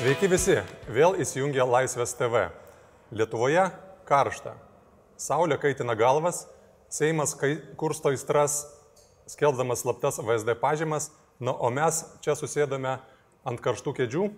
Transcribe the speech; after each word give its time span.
Sveiki 0.00 0.30
visi, 0.32 0.54
vėl 0.88 1.18
įsijungia 1.20 1.66
Laisvės 1.68 2.14
TV. 2.16 2.46
Lietuvoje 3.12 3.66
karšta. 4.08 4.54
Saulė 5.20 5.58
kaitina 5.60 5.92
galvas, 5.92 6.46
Seimas 6.88 7.34
kursto 7.76 8.08
įstras, 8.16 8.62
skelbdamas 9.28 9.82
slaptas 9.84 10.16
VSD 10.24 10.54
pažymas, 10.56 11.10
na, 11.36 11.52
o 11.52 11.68
mes 11.68 11.98
čia 12.24 12.32
susėdame 12.32 12.94
ant 13.44 13.60
karštų 13.60 13.92
kėdžių 13.98 14.30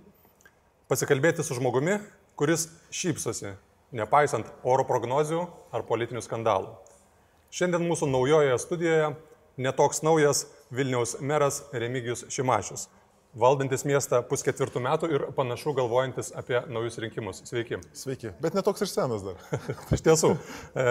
pasikalbėti 0.91 1.46
su 1.46 1.55
žmogumi, 1.61 2.01
kuris 2.35 2.67
šypsosi, 2.91 3.55
nepaisant 3.95 4.51
oro 4.67 4.83
prognozių 4.89 5.45
ar 5.71 5.87
politinių 5.87 6.25
skandalų. 6.27 6.75
Šiandien 7.55 7.87
mūsų 7.87 8.11
naujojoje 8.11 8.59
studijoje 8.67 9.15
netoks 9.63 10.03
naujas 10.03 10.43
Vilniaus 10.75 11.21
meras 11.23 11.63
Remigijus 11.71 12.26
Šimašius, 12.35 12.89
valdantis 13.39 13.85
miestą 13.89 14.21
pusketvirtų 14.29 14.82
metų 14.85 15.09
ir 15.13 15.25
panašu 15.36 15.72
galvojantis 15.77 16.32
apie 16.36 16.61
naujus 16.72 16.99
rinkimus. 17.00 17.43
Sveiki. 17.49 17.81
Sveiki, 17.96 18.32
bet 18.43 18.57
netoks 18.57 18.85
ir 18.85 18.91
senas 18.93 19.25
dar. 19.25 19.41
Iš 19.96 20.05
tiesų. 20.05 20.35
E, 20.77 20.86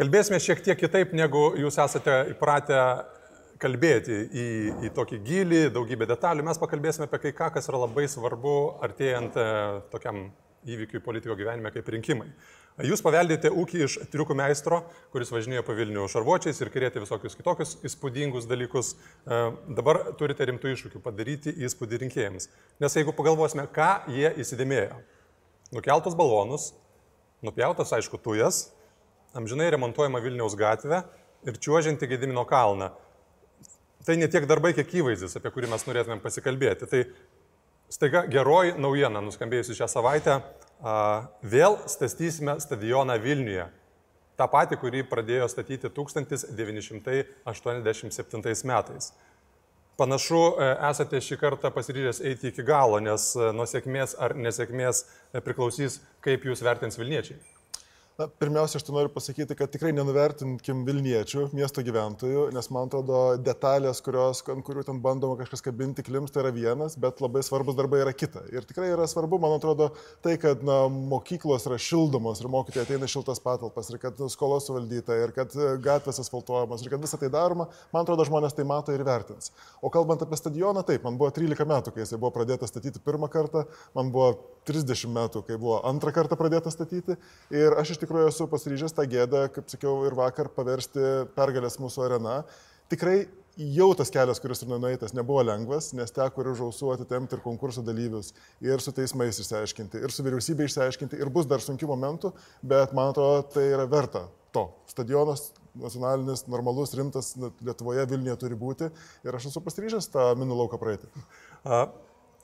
kalbėsime 0.00 0.40
šiek 0.40 0.64
tiek 0.64 0.80
kitaip, 0.80 1.12
negu 1.16 1.50
jūs 1.60 1.78
esate 1.84 2.18
įpratę 2.32 2.80
kalbėti 3.60 4.18
į, 4.30 4.48
į 4.86 4.92
tokį 4.96 5.20
gilį, 5.26 5.62
daugybę 5.74 6.06
detalių. 6.08 6.46
Mes 6.46 6.60
pakalbėsime 6.62 7.08
apie 7.08 7.20
kai 7.26 7.34
ką, 7.36 7.50
kas 7.56 7.68
yra 7.68 7.82
labai 7.84 8.06
svarbu 8.10 8.54
artėjant 8.86 9.36
e, 9.36 9.48
tokiam 9.92 10.28
įvykiui 10.68 11.02
politiko 11.04 11.36
gyvenime 11.38 11.72
kaip 11.74 11.88
rinkimai. 11.92 12.30
Jūs 12.86 13.02
paveldėte 13.02 13.50
ūkį 13.50 13.80
iš 13.86 13.96
triukų 14.12 14.36
meistro, 14.38 14.84
kuris 15.10 15.32
važinėjo 15.34 15.64
po 15.66 15.74
Vilnių 15.74 16.04
šarvuočiais 16.12 16.60
ir 16.62 16.70
kėrėti 16.70 17.02
visokius 17.02 17.34
kitokius 17.38 17.74
įspūdingus 17.88 18.46
dalykus. 18.46 18.92
E, 18.94 19.40
dabar 19.74 20.04
turite 20.20 20.46
rimtų 20.46 20.74
iššūkių 20.74 21.02
padaryti 21.02 21.54
įspūdį 21.66 22.02
rinkėjams. 22.04 22.46
Nes 22.78 22.98
jeigu 23.00 23.14
pagalvosime, 23.18 23.66
ką 23.74 23.90
jie 24.14 24.30
įsidėmėjo. 24.44 25.00
Nukeltus 25.74 26.14
balonus, 26.18 26.70
nupjautas, 27.42 27.90
aišku, 27.98 28.20
tujas, 28.22 28.68
amžinai 29.34 29.72
remontuojama 29.74 30.22
Vilniaus 30.22 30.54
gatvė 30.58 31.02
ir 31.48 31.58
čiuožianti 31.58 32.08
Gedimino 32.10 32.46
kalną 32.48 32.92
tai 34.08 34.16
ne 34.16 34.28
tiek 34.32 34.46
darbai, 34.48 34.72
kiek 34.72 34.88
įvaizdis, 35.02 35.34
apie 35.36 35.50
kurį 35.52 35.68
mes 35.68 35.82
norėtumėm 35.84 36.22
pasikalbėti. 36.24 36.86
Tai 36.88 37.00
staiga 37.92 38.22
geroji 38.32 38.72
naujiena 38.80 39.20
nuskambėjusi 39.20 39.76
šią 39.76 39.88
savaitę, 39.92 40.38
vėl 41.42 41.78
statysime 41.90 42.60
stadioną 42.62 43.18
Vilniuje. 43.22 43.66
Ta 44.38 44.46
pati, 44.46 44.76
kurį 44.78 45.02
pradėjo 45.10 45.48
statyti 45.50 45.90
1987 45.90 48.62
metais. 48.70 49.10
Panašu, 49.98 50.54
e, 50.62 50.78
esate 50.86 51.18
šį 51.18 51.34
kartą 51.40 51.72
pasiryžęs 51.74 52.20
eiti 52.22 52.52
iki 52.52 52.62
galo, 52.62 53.00
nes 53.02 53.34
e, 53.34 53.48
nuo 53.50 53.66
sėkmės 53.66 54.14
ar 54.22 54.30
nesėkmės 54.38 55.02
e, 55.02 55.42
priklausys, 55.42 55.98
kaip 56.22 56.46
jūs 56.46 56.62
vertins 56.62 56.94
Vilniečiai. 57.00 57.34
Na, 58.18 58.26
pirmiausia, 58.26 58.80
aš 58.80 58.82
tai 58.82 58.94
noriu 58.96 59.12
pasakyti, 59.14 59.54
kad 59.54 59.70
tikrai 59.70 59.92
nenuvertinkim 59.94 60.80
Vilniečių, 60.88 61.44
miesto 61.54 61.84
gyventojų, 61.86 62.48
nes 62.50 62.66
man 62.74 62.88
atrodo 62.88 63.18
detalės, 63.38 64.00
kurios, 64.02 64.40
ant 64.50 64.64
kurių 64.66 64.82
ten 64.88 64.96
bandoma 65.04 65.36
kažkas 65.38 65.62
kabinti 65.62 66.02
klims, 66.02 66.32
tai 66.34 66.42
yra 66.42 66.50
vienas, 66.56 66.96
bet 66.98 67.22
labai 67.22 67.44
svarbus 67.46 67.76
darbai 67.78 68.00
yra 68.02 68.10
kita. 68.10 68.42
Ir 68.50 68.66
tikrai 68.66 68.88
yra 68.90 69.06
svarbu, 69.06 69.38
man 69.38 69.54
atrodo, 69.54 69.92
tai, 70.26 70.34
kad 70.42 70.66
na, 70.66 70.80
mokyklos 70.90 71.68
yra 71.70 71.78
šildomos 71.78 72.42
ir 72.42 72.50
mokytojai 72.50 72.88
ateina 72.88 73.06
šiltas 73.06 73.38
patalpas, 73.44 73.92
ir 73.94 74.02
kad 74.02 74.18
skolos 74.34 74.66
suvaldyta, 74.66 75.14
ir 75.22 75.36
kad 75.38 75.54
gatvės 75.86 76.18
asfaltuojamos, 76.24 76.82
ir 76.82 76.96
kad 76.96 77.06
visą 77.06 77.22
tai 77.22 77.30
daroma, 77.30 77.68
man 77.94 78.02
atrodo, 78.02 78.26
žmonės 78.26 78.58
tai 78.58 78.66
mato 78.66 78.98
ir 78.98 79.06
vertins. 79.06 79.54
O 79.78 79.94
kalbant 79.94 80.26
apie 80.26 80.40
stadioną, 80.42 80.82
taip, 80.90 81.06
man 81.06 81.22
buvo 81.22 81.30
13 81.38 81.70
metų, 81.70 81.94
kai 81.94 82.02
jisai 82.02 82.18
buvo 82.18 82.34
pradėtas 82.34 82.74
statyti 82.74 82.98
pirmą 82.98 83.30
kartą, 83.30 83.68
man 83.94 84.10
buvo 84.10 84.34
30 84.66 85.06
metų, 85.14 85.46
kai 85.46 85.54
buvo 85.54 85.78
antrą 85.86 86.10
kartą 86.18 86.34
pradėtas 86.36 86.74
statyti. 86.74 87.14
Ir 87.54 87.78
aš 87.78 87.94
iš 87.94 88.02
tikrųjų 88.02 88.07
tikrųjų 88.08 88.30
esu 88.32 88.48
pasiryžęs 88.48 88.96
tą 88.96 89.04
gėdą, 89.10 89.44
kaip 89.52 89.68
sakiau 89.68 90.00
ir 90.08 90.16
vakar, 90.16 90.48
paversti 90.56 91.04
pergalės 91.36 91.76
mūsų 91.82 92.06
arena. 92.08 92.38
Tikrai 92.88 93.26
jau 93.58 93.88
tas 93.98 94.12
kelias, 94.14 94.38
kuris 94.40 94.62
ir 94.62 94.70
nueitas, 94.70 95.12
nebuvo 95.16 95.42
lengvas, 95.42 95.90
nes 95.98 96.14
teko 96.14 96.44
ir 96.44 96.50
už 96.52 96.62
ausų 96.68 96.92
atitemti 96.94 97.36
ir 97.36 97.42
konkurso 97.42 97.82
dalyvius, 97.84 98.30
ir 98.64 98.80
su 98.80 98.94
teismais 98.94 99.40
išsiaiškinti, 99.42 100.00
ir 100.00 100.14
su 100.14 100.24
vyriausybė 100.24 100.68
išsiaiškinti, 100.68 101.18
ir 101.18 101.30
bus 101.34 101.48
dar 101.50 101.60
sunkių 101.64 101.90
momentų, 101.90 102.32
bet 102.62 102.94
man 102.96 103.12
atrodo, 103.12 103.42
tai 103.54 103.66
yra 103.72 103.88
verta 103.90 104.28
to. 104.54 104.68
Stadionas 104.90 105.50
nacionalinis, 105.78 106.46
normalus, 106.50 106.94
rimtas 106.96 107.34
Lietuvoje, 107.38 108.06
Vilniuje 108.10 108.38
turi 108.40 108.58
būti 108.58 108.88
ir 109.26 109.38
aš 109.38 109.50
esu 109.50 109.62
pasiryžęs 109.64 110.10
tą 110.14 110.30
minų 110.38 110.62
lauką 110.62 110.78
praeiti. 110.80 111.10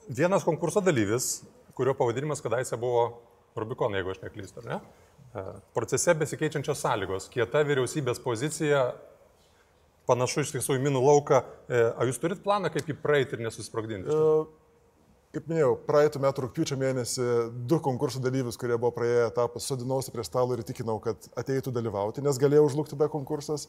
Vienas 0.05 0.45
konkurso 0.45 0.83
dalyvis, 0.83 1.39
kurio 1.75 1.95
pavadinimas 1.97 2.43
kadaise 2.43 2.77
buvo 2.79 3.07
Rubikon, 3.55 3.95
jeigu 3.95 4.11
aš 4.11 4.21
neklystu, 4.23 4.63
ne? 4.67 4.81
E, 5.35 5.43
procese 5.75 6.13
besikeičiančios 6.15 6.79
sąlygos, 6.79 7.25
kieta 7.33 7.59
vyriausybės 7.67 8.21
pozicija, 8.23 8.85
panašu 10.07 10.45
iš 10.45 10.53
tiesų 10.55 10.77
į 10.77 10.85
minų 10.85 11.01
lauką. 11.03 11.41
E, 11.67 11.81
ar 11.91 12.07
jūs 12.07 12.21
turit 12.23 12.39
planą, 12.45 12.71
kaip 12.71 12.87
jį 12.87 12.95
praeiti 13.03 13.35
ir 13.35 13.43
nesusprogdinti? 13.43 14.15
E, 14.15 14.45
kaip 15.35 15.51
minėjau, 15.51 15.73
praeitų 15.89 16.23
metų 16.23 16.45
rūpiučio 16.45 16.79
mėnesį 16.79 17.27
du 17.67 17.81
konkursų 17.83 18.23
dalyvius, 18.23 18.55
kurie 18.61 18.77
buvo 18.77 18.93
praėję 18.95 19.27
etapą, 19.33 19.59
sodinausi 19.59 20.15
prie 20.15 20.23
stalo 20.23 20.55
ir 20.55 20.63
tikinau, 20.63 21.01
kad 21.03 21.27
ateitų 21.35 21.75
dalyvauti, 21.75 22.23
nes 22.23 22.39
galėjau 22.39 22.69
užlūkti 22.69 22.99
be 23.03 23.11
konkursas. 23.11 23.67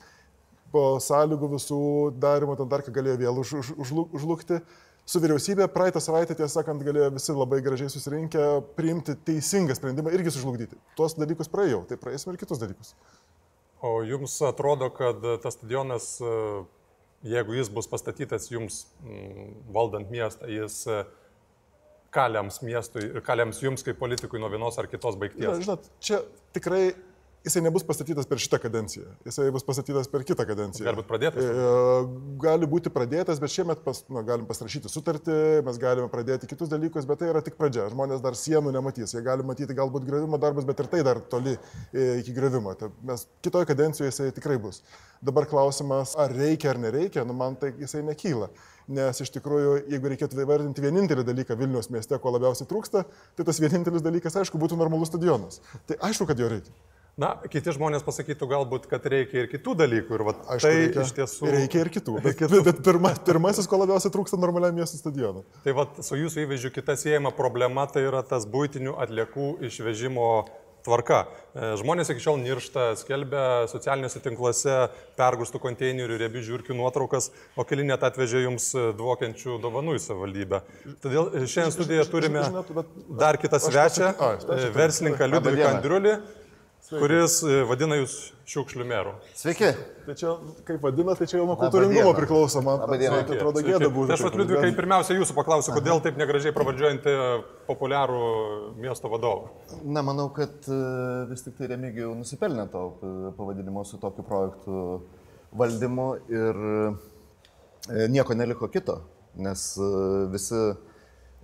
Po 0.71 1.01
sąlygų 1.03 1.51
visų 1.57 1.81
darimo 2.23 2.55
ten 2.59 2.71
dar 2.71 2.87
ką 2.87 2.95
galėjo 2.95 3.19
vėl 3.25 3.43
už, 3.43 3.59
už, 3.59 3.75
užlūkti. 4.15 4.63
Už, 4.63 4.86
su 5.07 5.23
vyriausybė 5.23 5.69
praeitą 5.73 6.03
savaitę, 6.03 6.35
tiesą 6.35 6.61
sakant, 6.61 6.83
galėjo 6.87 7.13
visi 7.15 7.35
labai 7.37 7.61
gražiai 7.65 7.91
susirinkę 7.93 8.47
priimti 8.79 9.15
teisingą 9.29 9.77
sprendimą 9.79 10.15
irgi 10.17 10.35
sužlugdyti. 10.35 10.79
Tuos 10.99 11.15
dalykus 11.19 11.51
praėjau, 11.53 11.85
tai 11.87 11.99
praeisime 12.01 12.35
ir 12.35 12.41
kitus 12.43 12.63
dalykus. 12.63 12.95
O 13.85 14.01
jums 14.09 14.35
atrodo, 14.47 14.89
kad 14.95 15.23
tas 15.45 15.55
stadionas, 15.55 16.09
jeigu 17.27 17.55
jis 17.59 17.71
bus 17.71 17.89
pastatytas 17.91 18.51
jums 18.51 18.83
mm, 19.05 19.53
valdant 19.77 20.11
miestą, 20.11 20.51
jis 20.51 20.83
kaliams 22.17 22.63
miestui 22.65 23.05
ir 23.11 23.23
kaliams 23.25 23.61
jums 23.63 23.85
kaip 23.87 23.99
politikui 24.01 24.41
nuo 24.41 24.51
vienos 24.53 24.79
ar 24.81 24.89
kitos 24.91 25.19
baigties? 25.21 25.51
Na, 25.51 25.61
žinot, 25.61 25.91
čia 26.03 26.23
tikrai 26.57 26.95
jisai 27.47 27.63
nebus 27.63 27.85
pastatytas 27.87 28.27
per 28.29 28.41
šitą 28.43 28.59
kadenciją, 28.63 29.07
jisai 29.27 29.47
bus 29.55 29.65
pastatytas 29.67 30.11
per 30.11 30.25
kitą 30.27 30.47
kadenciją. 30.49 30.87
Gali 30.89 30.99
būti 30.99 31.09
pradėtas? 31.11 31.47
E, 31.47 31.71
gali 32.43 32.69
būti 32.71 32.93
pradėtas, 32.93 33.41
bet 33.43 33.55
šiemet 33.55 33.83
pas, 33.87 34.03
na, 34.13 34.25
galim 34.27 34.49
pasirašyti 34.49 34.91
sutartį, 34.91 35.39
mes 35.67 35.81
galime 35.83 36.11
pradėti 36.13 36.51
kitus 36.51 36.73
dalykus, 36.73 37.07
bet 37.09 37.23
tai 37.23 37.31
yra 37.31 37.43
tik 37.47 37.59
pradžia. 37.61 37.89
Žmonės 37.95 38.25
dar 38.25 38.39
sienų 38.39 38.75
nematys, 38.75 39.15
jie 39.15 39.23
gali 39.27 39.47
matyti 39.47 39.77
galbūt 39.79 40.07
grevimo 40.09 40.41
darbus, 40.43 40.67
bet 40.69 40.83
ir 40.83 40.91
tai 40.93 41.03
dar 41.07 41.23
toli 41.33 41.55
e, 41.57 42.09
iki 42.23 42.35
grevimo. 42.37 42.75
Tai 42.79 42.91
mes 43.07 43.27
kitoje 43.47 43.71
kadencijoje 43.71 44.11
jisai 44.11 44.33
tikrai 44.35 44.59
bus. 44.63 44.83
Dabar 45.25 45.47
klausimas, 45.49 46.17
ar 46.19 46.35
reikia 46.35 46.75
ar 46.75 46.83
nereikia, 46.83 47.25
nu 47.27 47.37
man 47.37 47.59
tai 47.61 47.73
jisai 47.79 48.03
nekyla 48.07 48.51
nes 48.87 49.19
iš 49.23 49.33
tikrųjų, 49.35 49.73
jeigu 49.91 50.11
reikėtų 50.13 50.43
įvardinti 50.45 50.85
vienintelį 50.85 51.25
dalyką 51.27 51.57
Vilnius 51.59 51.89
mieste, 51.91 52.19
ko 52.23 52.31
labiausiai 52.31 52.69
trūksta, 52.71 53.03
tai 53.35 53.47
tas 53.49 53.59
vienintelis 53.63 54.05
dalykas, 54.05 54.37
aišku, 54.39 54.61
būtų 54.63 54.79
normalus 54.79 55.11
stadionas. 55.11 55.59
Tai 55.91 55.99
aišku, 56.07 56.29
kad 56.31 56.39
jo 56.39 56.51
reikia. 56.53 56.75
Na, 57.17 57.31
kiti 57.49 57.73
žmonės 57.73 58.03
pasakytų 58.05 58.45
galbūt, 58.51 58.87
kad 58.91 59.07
reikia 59.09 59.39
ir 59.41 59.47
kitų 59.49 59.73
dalykų. 59.81 60.19
Ir 60.19 60.25
va, 60.27 60.35
Aišku, 60.53 60.67
tai 60.67 60.73
reikia, 60.77 61.05
iš 61.07 61.15
tiesų. 61.17 61.47
Reikia 61.55 61.81
ir 61.81 61.91
kitų. 61.95 62.17
Bet, 62.21 62.37
kitų. 62.37 62.61
bet 62.67 62.83
pirma, 62.85 63.15
pirmasis, 63.25 63.65
ko 63.73 63.79
labiausiai 63.81 64.13
trūksta 64.13 64.37
normaliam 64.37 64.77
miesto 64.77 65.01
stadionui. 65.01 65.47
Tai 65.65 65.73
va, 65.79 65.87
su 66.05 66.21
jūsų 66.21 66.45
įvaizdžiu 66.45 66.75
kita 66.77 66.99
siejama 67.01 67.33
problema 67.33 67.87
tai 67.89 68.05
yra 68.05 68.21
tas 68.21 68.45
būtinių 68.45 68.99
atliekų 69.01 69.49
išvežimo 69.71 70.29
tvarka. 70.85 71.25
E, 71.57 71.73
žmonės 71.81 72.13
iki 72.13 72.21
šiol 72.21 72.37
niršta, 72.45 72.91
skelbia 73.01 73.65
socialiniuose 73.73 74.21
tinkluose 74.29 74.79
pergustų 75.17 75.65
konteinerių, 75.65 76.21
riebių 76.21 76.47
žiūrkių 76.53 76.77
nuotraukas, 76.77 77.33
o 77.57 77.65
keli 77.65 77.89
net 77.89 78.05
atvežė 78.05 78.45
jums 78.45 78.75
dvokiančių 79.01 79.57
dovanų 79.65 79.97
į 79.97 80.05
savivaldybę. 80.05 80.67
Todėl 81.01 81.33
šiandien 81.49 81.79
studijoje 81.81 82.11
turime 82.13 82.49
dar 83.17 83.41
kitą 83.41 83.65
svečią, 83.73 84.19
verslininką 84.77 85.33
Liudviką 85.33 85.79
Andriulį. 85.79 86.21
Sveiki. 86.87 87.03
kuris 87.03 87.41
e, 87.43 87.55
vadina 87.67 87.97
jūs 87.99 88.13
šiukšlių 88.47 88.85
merų. 88.87 89.17
Sveiki. 89.35 89.73
Tai 90.07 90.15
čia, 90.21 90.35
kaip 90.69 90.85
vadina, 90.85 91.17
tai 91.19 91.27
čia 91.27 91.41
jau 91.41 91.49
nuo 91.49 91.57
kultūringumo 91.59 92.13
priklauso, 92.15 92.63
man 92.63 92.85
tai 92.87 93.09
atrodo 93.11 93.65
gėda 93.67 93.89
būtų. 93.91 94.15
Aš 94.15 94.23
atliudikai 94.29 94.71
pirmiausia 94.77 95.17
jūsų 95.19 95.35
paklausiu, 95.35 95.75
kodėl 95.75 95.99
taip 96.05 96.21
negražiai 96.21 96.55
pravardžiuojantį 96.55 97.17
populiarų 97.67 98.23
miesto 98.79 99.11
vadovą. 99.11 99.51
Na, 99.83 100.07
manau, 100.07 100.29
kad 100.37 100.71
e, 100.71 100.81
vis 101.33 101.43
tik 101.49 101.59
tai 101.59 101.73
Remigijų 101.75 102.15
nusipelnė 102.21 102.71
to 102.71 102.87
e, 102.87 103.15
pavadinimo 103.35 103.83
su 103.83 103.99
tokiu 103.99 104.23
projektu 104.31 104.87
valdymu 105.59 106.11
ir 106.31 106.67
nieko 108.15 108.39
neliko 108.39 108.71
kito, 108.71 109.01
nes 109.43 109.73
visi 110.31 110.63
E, 110.67 110.96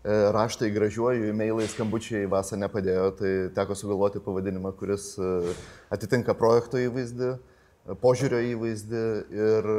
raštai 0.04 0.70
gražiuoju, 0.74 1.28
e-mailai, 1.30 1.68
skambučiai 1.70 2.26
vasą 2.30 2.58
nepadėjo, 2.58 3.04
tai 3.20 3.30
teko 3.54 3.76
sugalvoti 3.78 4.22
pavadinimą, 4.24 4.72
kuris 4.78 5.12
e, 5.14 5.54
atitinka 5.94 6.34
projekto 6.38 6.80
įvaizdį, 6.82 7.28
e, 7.30 7.96
požiūrio 8.02 8.40
įvaizdį 8.50 9.04
ir 9.36 9.70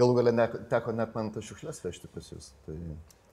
galų 0.00 0.16
galę 0.20 0.32
ne, 0.32 0.48
teko 0.70 0.96
net 0.96 1.12
man 1.16 1.28
tas 1.34 1.44
šiukšlės 1.44 1.82
vežti 1.84 2.08
pas 2.14 2.32
jūs. 2.32 2.54
Tai... 2.64 2.78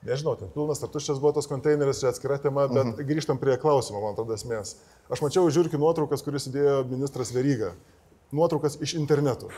Nežinau, 0.06 0.36
ten 0.38 0.52
pilnas 0.52 0.82
ar 0.84 0.92
tuščias 0.92 1.18
buvo 1.22 1.32
tas 1.38 1.48
konteineris, 1.50 2.02
čia 2.02 2.12
atskira 2.12 2.36
tema, 2.42 2.68
bet 2.68 2.84
mhm. 2.84 3.08
grįžtam 3.08 3.40
prie 3.40 3.56
klausimo, 3.62 4.02
man 4.04 4.12
atrodo, 4.12 4.36
esmės. 4.36 4.76
Aš 5.08 5.24
mačiau 5.24 5.48
žiūrkių 5.48 5.80
nuotraukas, 5.80 6.22
kuris 6.26 6.50
įdėjo 6.50 6.82
ministras 6.92 7.32
Veryga. 7.34 7.72
Nuotraukas 8.36 8.76
iš 8.84 8.98
interneto. 9.00 9.48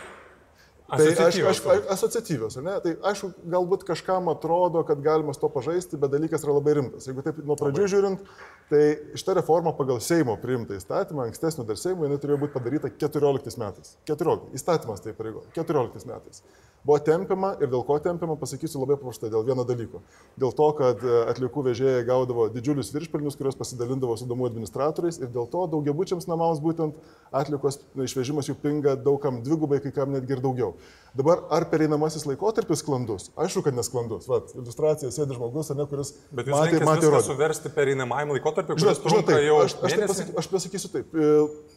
Tai 0.89 1.05
aš, 1.05 1.37
aš, 1.45 1.59
asociatyvios, 1.93 2.55
ne? 2.65 2.79
Tai 2.81 2.95
aišku, 3.11 3.29
galbūt 3.53 3.83
kažkam 3.91 4.31
atrodo, 4.33 4.81
kad 4.89 5.03
galima 5.05 5.35
su 5.37 5.43
to 5.43 5.51
pažaisti, 5.53 5.99
bet 6.01 6.15
dalykas 6.15 6.47
yra 6.47 6.55
labai 6.57 6.79
rimtas. 6.79 7.05
Jeigu 7.11 7.25
taip 7.27 7.43
nuo 7.43 7.59
pradžių 7.61 7.83
labai. 7.83 7.91
žiūrint, 7.93 8.31
tai 8.73 8.81
šita 9.21 9.35
reforma 9.37 9.75
pagal 9.77 10.01
Seimo 10.05 10.39
priimtą 10.41 10.79
įstatymą, 10.79 11.27
ankstesnio 11.29 11.67
dar 11.69 11.77
Seimo, 11.77 12.09
jinai 12.09 12.17
turėjo 12.23 12.41
būti 12.41 12.57
padaryta 12.57 12.93
14 13.05 13.61
metais. 13.61 13.99
14. 14.09 14.49
Įstatymas 14.57 15.05
tai 15.05 15.13
pareigo. 15.19 15.45
14 15.59 16.09
metais 16.09 16.41
buvo 16.89 16.99
tempiama 17.05 17.53
ir 17.61 17.71
dėl 17.71 17.83
ko 17.87 17.99
tempiama, 18.03 18.37
pasakysiu 18.39 18.81
labai 18.83 18.97
paprastai, 18.99 19.31
dėl 19.33 19.45
vieno 19.47 19.65
dalyko. 19.67 20.01
Dėl 20.41 20.55
to, 20.57 20.69
kad 20.79 21.03
e, 21.05 21.17
atliekų 21.33 21.65
vežėjai 21.67 22.07
gaudavo 22.09 22.47
didžiulius 22.55 22.93
viršpelnius, 22.95 23.37
kuriuos 23.39 23.59
pasidalindavo 23.59 24.17
su 24.17 24.29
domų 24.31 24.49
administratoriais 24.49 25.21
ir 25.21 25.33
dėl 25.35 25.51
to 25.53 25.67
daugiabučiams 25.75 26.29
namams 26.31 26.63
būtent 26.65 26.97
atlikos 27.35 27.81
išvežimas 28.09 28.49
jų 28.49 28.57
pinga 28.63 28.97
daugam 28.97 29.43
dvigubai, 29.45 29.83
kai 29.85 29.93
kam 29.95 30.15
netgi 30.15 30.37
ir 30.37 30.45
daugiau. 30.45 30.78
Dabar 31.19 31.41
ar 31.51 31.65
pereinamasis 31.71 32.27
laikotarpis 32.29 32.83
sklandus? 32.83 33.31
Aišku, 33.41 33.63
kad 33.67 33.75
nesklandus. 33.75 34.29
Vat, 34.31 34.53
iliustracija 34.55 35.09
sėdi 35.11 35.35
žmogus, 35.35 35.71
ne, 35.75 35.87
kuris 35.89 36.13
Bet 36.31 36.51
jūs 36.51 36.55
matė, 36.55 36.81
matė 36.87 37.09
rodyti. 37.09 37.27
suversti 37.33 37.73
pereinamajam 37.75 38.35
laikotarpiu, 38.37 38.77
kuris 38.77 39.01
žinot, 39.01 39.09
žinot, 39.15 39.27
taip, 39.27 39.49
aš, 39.65 39.75
aš, 39.89 39.97
pasaky, 40.13 40.35
aš 40.43 40.49
pasakysiu 40.53 40.91
taip. 40.93 41.17
E, 41.17 41.31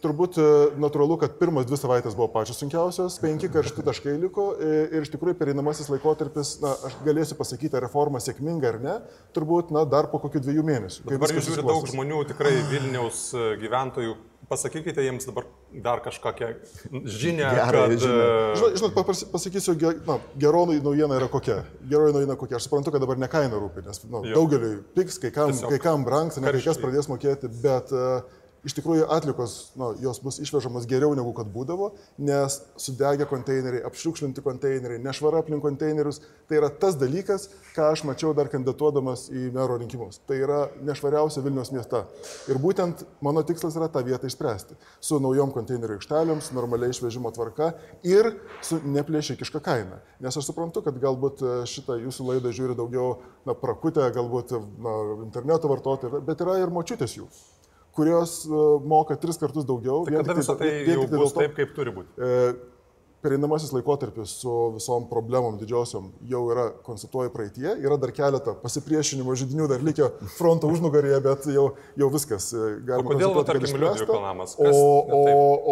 turbūt 0.03 0.37
e, 0.37 0.47
natūralu, 0.83 1.17
kad 1.23 1.37
pirmas 1.39 1.65
dvi 1.69 1.79
savaitės 1.79 2.17
buvo 2.19 2.27
pačios 2.35 2.59
sunkiausios, 2.61 3.17
penki 3.23 3.49
karšti 3.53 3.85
taškai 3.87 4.17
liko 4.21 4.51
ir 4.61 5.07
iš 5.07 5.13
tikrųjų 5.15 5.39
pereinamasis 5.39 5.89
laikotarpis, 5.93 6.57
na, 6.61 6.75
aš 6.89 6.99
galėsiu 7.07 7.39
pasakyti, 7.39 7.79
ar 7.79 7.87
reforma 7.87 8.21
sėkminga 8.21 8.75
ar 8.75 8.81
ne, 8.83 8.97
turbūt, 9.33 9.71
na, 9.73 9.87
dar 9.89 10.11
po 10.11 10.21
kokių 10.21 10.43
dviejų 10.43 10.67
mėnesių. 10.67 11.07
Dabar 11.07 11.33
jūs 11.33 11.49
žiūrite 11.49 11.65
daug 11.71 11.87
žmonių, 11.89 12.25
tikrai 12.33 12.59
Vilniaus 12.69 13.29
e, 13.33 13.53
gyventojų, 13.63 14.19
pasakykite 14.49 15.03
jiems 15.05 15.27
dabar 15.29 15.45
dar 15.83 16.01
kažkokią 16.03 16.49
žinią. 17.05 17.51
Gerą 17.55 17.85
kad... 17.87 18.05
E, 18.07 18.17
žinot, 18.59 18.77
žinot, 18.81 19.31
pasakysiu, 19.31 19.75
na, 20.07 20.17
geroji 20.41 20.81
naujiena 20.83 21.19
yra 21.19 21.29
kokia. 21.31 21.61
Geroji 21.89 22.15
naujiena 22.17 22.35
kokia. 22.39 22.59
Aš 22.59 22.67
suprantu, 22.67 22.93
kad 22.95 23.03
dabar 23.03 23.21
ne 23.21 23.29
kaina 23.31 23.61
rūpi, 23.61 23.85
nes 23.85 24.03
nu, 24.07 24.23
daugeliui 24.27 24.81
piks, 24.97 25.19
kai 25.21 25.33
kam, 25.35 25.53
Tiesiog 25.53 25.73
kai 25.75 25.81
kam 25.83 26.05
brangs, 26.07 26.39
ne 26.41 26.53
kai 26.53 26.63
kas 26.65 26.81
pradės 26.81 27.09
mokėti, 27.11 27.51
bet 27.63 27.93
uh, 27.95 28.21
iš 28.67 28.75
tikrųjų 28.77 29.07
atlikos, 29.11 29.71
nu, 29.79 29.91
jos 30.01 30.19
bus 30.21 30.37
išvežamos 30.43 30.85
geriau 30.89 31.15
negu 31.17 31.33
kad 31.37 31.49
būdavo, 31.51 31.91
nes 32.21 32.59
sudegę 32.79 33.25
konteineriai, 33.29 33.83
apšiukšlinti 33.87 34.43
konteineriai, 34.45 35.01
nešvara 35.01 35.41
aplink 35.41 35.63
konteinerius, 35.65 36.21
tai 36.49 36.59
yra 36.59 36.69
tas 36.69 36.97
dalykas, 36.99 37.47
ką 37.75 37.89
aš 37.93 38.03
mačiau 38.07 38.35
dar 38.37 38.51
kandidatuodamas 38.51 39.27
į 39.33 39.47
mero 39.55 39.77
rinkimus. 39.81 40.19
Tai 40.27 40.37
yra 40.37 40.59
nešvariausia 40.85 41.43
Vilnius 41.45 41.71
miesta. 41.73 42.03
Ir 42.51 42.59
būtent 42.61 43.05
mano 43.23 43.43
tikslas 43.47 43.77
yra 43.79 43.89
tą 43.91 44.03
vietą 44.05 44.29
išspręsti. 44.29 44.77
Su 45.01 45.21
naujom 45.23 45.53
konteinerių 45.55 45.97
aikštelėm, 45.97 46.43
su 46.43 46.57
normaliai 46.57 46.93
išvežimo 46.93 47.31
tvarka 47.33 47.71
ir 48.05 48.33
su 48.65 48.81
neplėšikiška 48.83 49.63
kaina. 49.63 50.01
Nes 50.21 50.37
aš 50.37 50.51
suprantu, 50.51 50.83
kad 50.85 50.99
galbūt 51.01 51.41
šitą 51.71 51.97
jūsų 52.03 52.27
laidą 52.33 52.53
žiūri 52.53 52.77
daugiau 52.77 53.15
na, 53.47 53.55
prakutę, 53.57 54.05
galbūt 54.13 54.53
na, 54.53 54.99
interneto 55.25 55.71
vartotojai, 55.71 56.21
bet 56.27 56.45
yra 56.45 56.59
ir 56.61 56.73
močiutės 56.73 57.17
jų 57.17 57.31
kurios 57.95 58.41
e, 58.45 58.65
moka 58.87 59.17
tris 59.19 59.39
kartus 59.41 59.67
daugiau. 59.67 60.03
Tai 60.07 60.19
kada 60.21 60.37
visą 60.37 60.57
tai 60.59 60.73
jau 60.87 61.07
bus 61.11 61.33
taip, 61.37 61.55
kaip 61.57 61.73
turi 61.77 61.93
būti? 61.95 62.13
E, 62.17 62.53
pereinamasis 63.21 63.71
laikotarpis 63.75 64.33
su 64.41 64.53
visom 64.75 65.05
problemom 65.09 65.57
didžiosiom 65.61 66.07
jau 66.29 66.41
yra 66.53 66.65
konstatuoja 66.85 67.29
praeitie, 67.33 67.67
yra 67.85 67.97
dar 68.01 68.13
keletą 68.15 68.55
pasipriešinimo 68.63 69.35
žydinių 69.37 69.67
dar 69.69 69.83
likę 69.85 70.09
fronto 70.37 70.69
užnugarėje, 70.71 71.19
bet 71.27 71.47
jau, 71.53 71.67
jau 72.01 72.09
viskas 72.13 72.49
e, 72.55 72.69
galima 72.87 73.11
pasakyti. 73.11 73.27
Kodėl, 73.27 73.47
tarkim, 73.51 73.81
Liudviko 73.83 74.19
namas? 74.23 74.55
O, 74.57 74.71
o, 75.19 75.23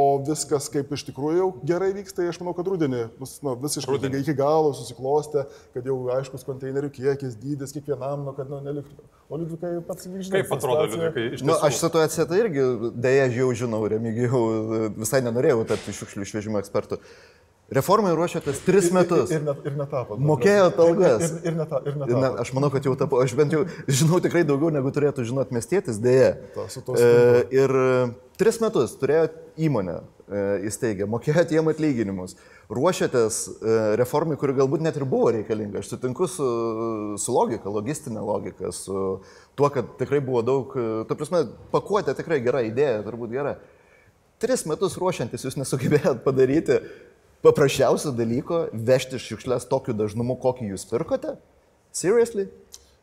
o 0.04 0.06
viskas 0.28 0.70
kaip 0.74 0.94
iš 0.96 1.08
tikrųjų 1.10 1.42
jau 1.42 1.50
gerai 1.72 1.92
vyksta, 1.98 2.28
aš 2.30 2.42
manau, 2.44 2.54
kad 2.58 2.70
rudenį 2.70 3.06
nu, 3.18 3.56
visiškai 3.66 4.14
iki 4.22 4.38
galo 4.38 4.76
susiklostė, 4.78 5.48
kad 5.74 5.90
jau 5.90 5.98
aiškus 6.20 6.46
konteinerių 6.48 6.94
kiekis, 7.00 7.40
dydis 7.42 7.74
kiekvienam, 7.76 8.28
nu, 8.28 8.36
kad 8.38 8.52
nu, 8.52 8.62
neliktų. 8.66 9.10
O 9.30 9.38
Liudvikai 9.38 9.76
pats 9.86 10.08
žinai. 10.10 10.40
Kaip 10.40 10.54
atrodo 10.56 10.86
Liudvikai 10.90 11.26
iš 11.30 11.42
tikrųjų? 11.44 11.50
Nu, 11.52 11.58
aš 11.68 11.76
situaciją 11.84 12.24
tai 12.32 12.40
irgi 12.42 12.64
dėja 12.98 13.28
jau 13.36 13.50
žinau, 13.62 13.84
remigijau, 13.92 14.40
visai 14.98 15.20
nenorėjau 15.22 15.68
tapti 15.70 15.94
šiukšlių 15.94 16.26
išvežimo 16.26 16.62
ekspertu. 16.64 16.98
Reformai 17.70 18.16
ruošiatės 18.18 18.64
tris 18.66 18.88
metus. 18.94 19.30
Ir, 19.30 19.44
ir, 19.44 19.50
ir, 19.54 19.68
ir 19.70 19.76
netapo. 19.78 20.18
Mokėjote 20.18 20.82
algas. 20.82 21.26
Ir, 21.26 21.36
ir, 21.36 21.52
ir, 21.52 21.58
neta, 21.60 21.82
ir 21.86 21.98
netapo. 22.00 22.22
Na, 22.24 22.32
aš 22.42 22.52
manau, 22.58 22.72
kad 22.74 22.86
jau 22.88 22.96
tapo. 22.98 23.20
Aš 23.22 23.36
bent 23.38 23.54
jau 23.54 23.66
žinau 24.00 24.18
tikrai 24.24 24.42
daugiau, 24.48 24.72
negu 24.74 24.90
turėtų 24.96 25.26
žinoti 25.30 25.54
miestietis, 25.54 26.00
dėja. 26.02 26.32
E, 26.58 27.12
ir 27.54 27.76
e, 27.84 27.92
tris 28.42 28.58
metus 28.64 28.96
turėjote 28.98 29.46
įmonę 29.62 30.00
e, 30.00 30.42
įsteigę, 30.70 31.06
mokėjote 31.14 31.54
jiem 31.54 31.70
atlyginimus, 31.70 32.34
ruošiatės 32.74 33.38
e, 33.46 33.76
reformai, 34.02 34.38
kuri 34.42 34.56
galbūt 34.58 34.86
net 34.86 34.98
ir 34.98 35.06
buvo 35.10 35.30
reikalinga. 35.38 35.84
Aš 35.84 35.94
sutinku 35.94 36.26
su, 36.32 36.48
su 37.22 37.36
logika, 37.36 37.70
logistinė 37.74 38.24
logika, 38.26 38.74
su 38.74 39.20
tuo, 39.54 39.70
kad 39.74 39.94
tikrai 40.02 40.24
buvo 40.26 40.42
daug, 40.46 40.74
e, 40.74 41.04
ta 41.10 41.18
prasme, 41.18 41.46
pakuotė 41.74 42.18
tikrai 42.18 42.42
gera 42.46 42.66
idėja, 42.66 43.04
turbūt 43.06 43.38
gera. 43.38 43.60
Tris 44.40 44.64
metus 44.70 44.96
ruošiantis 44.96 45.44
jūs 45.44 45.58
nesugebėjot 45.60 46.22
padaryti 46.24 46.80
paprasčiausio 47.46 48.14
dalyko 48.16 48.66
vežti 48.74 49.20
šiukšlės 49.22 49.68
tokiu 49.72 49.96
dažnumu, 49.98 50.38
kokį 50.42 50.74
jūs 50.74 50.86
pirkote? 50.90 51.38
Seriously? 51.96 52.50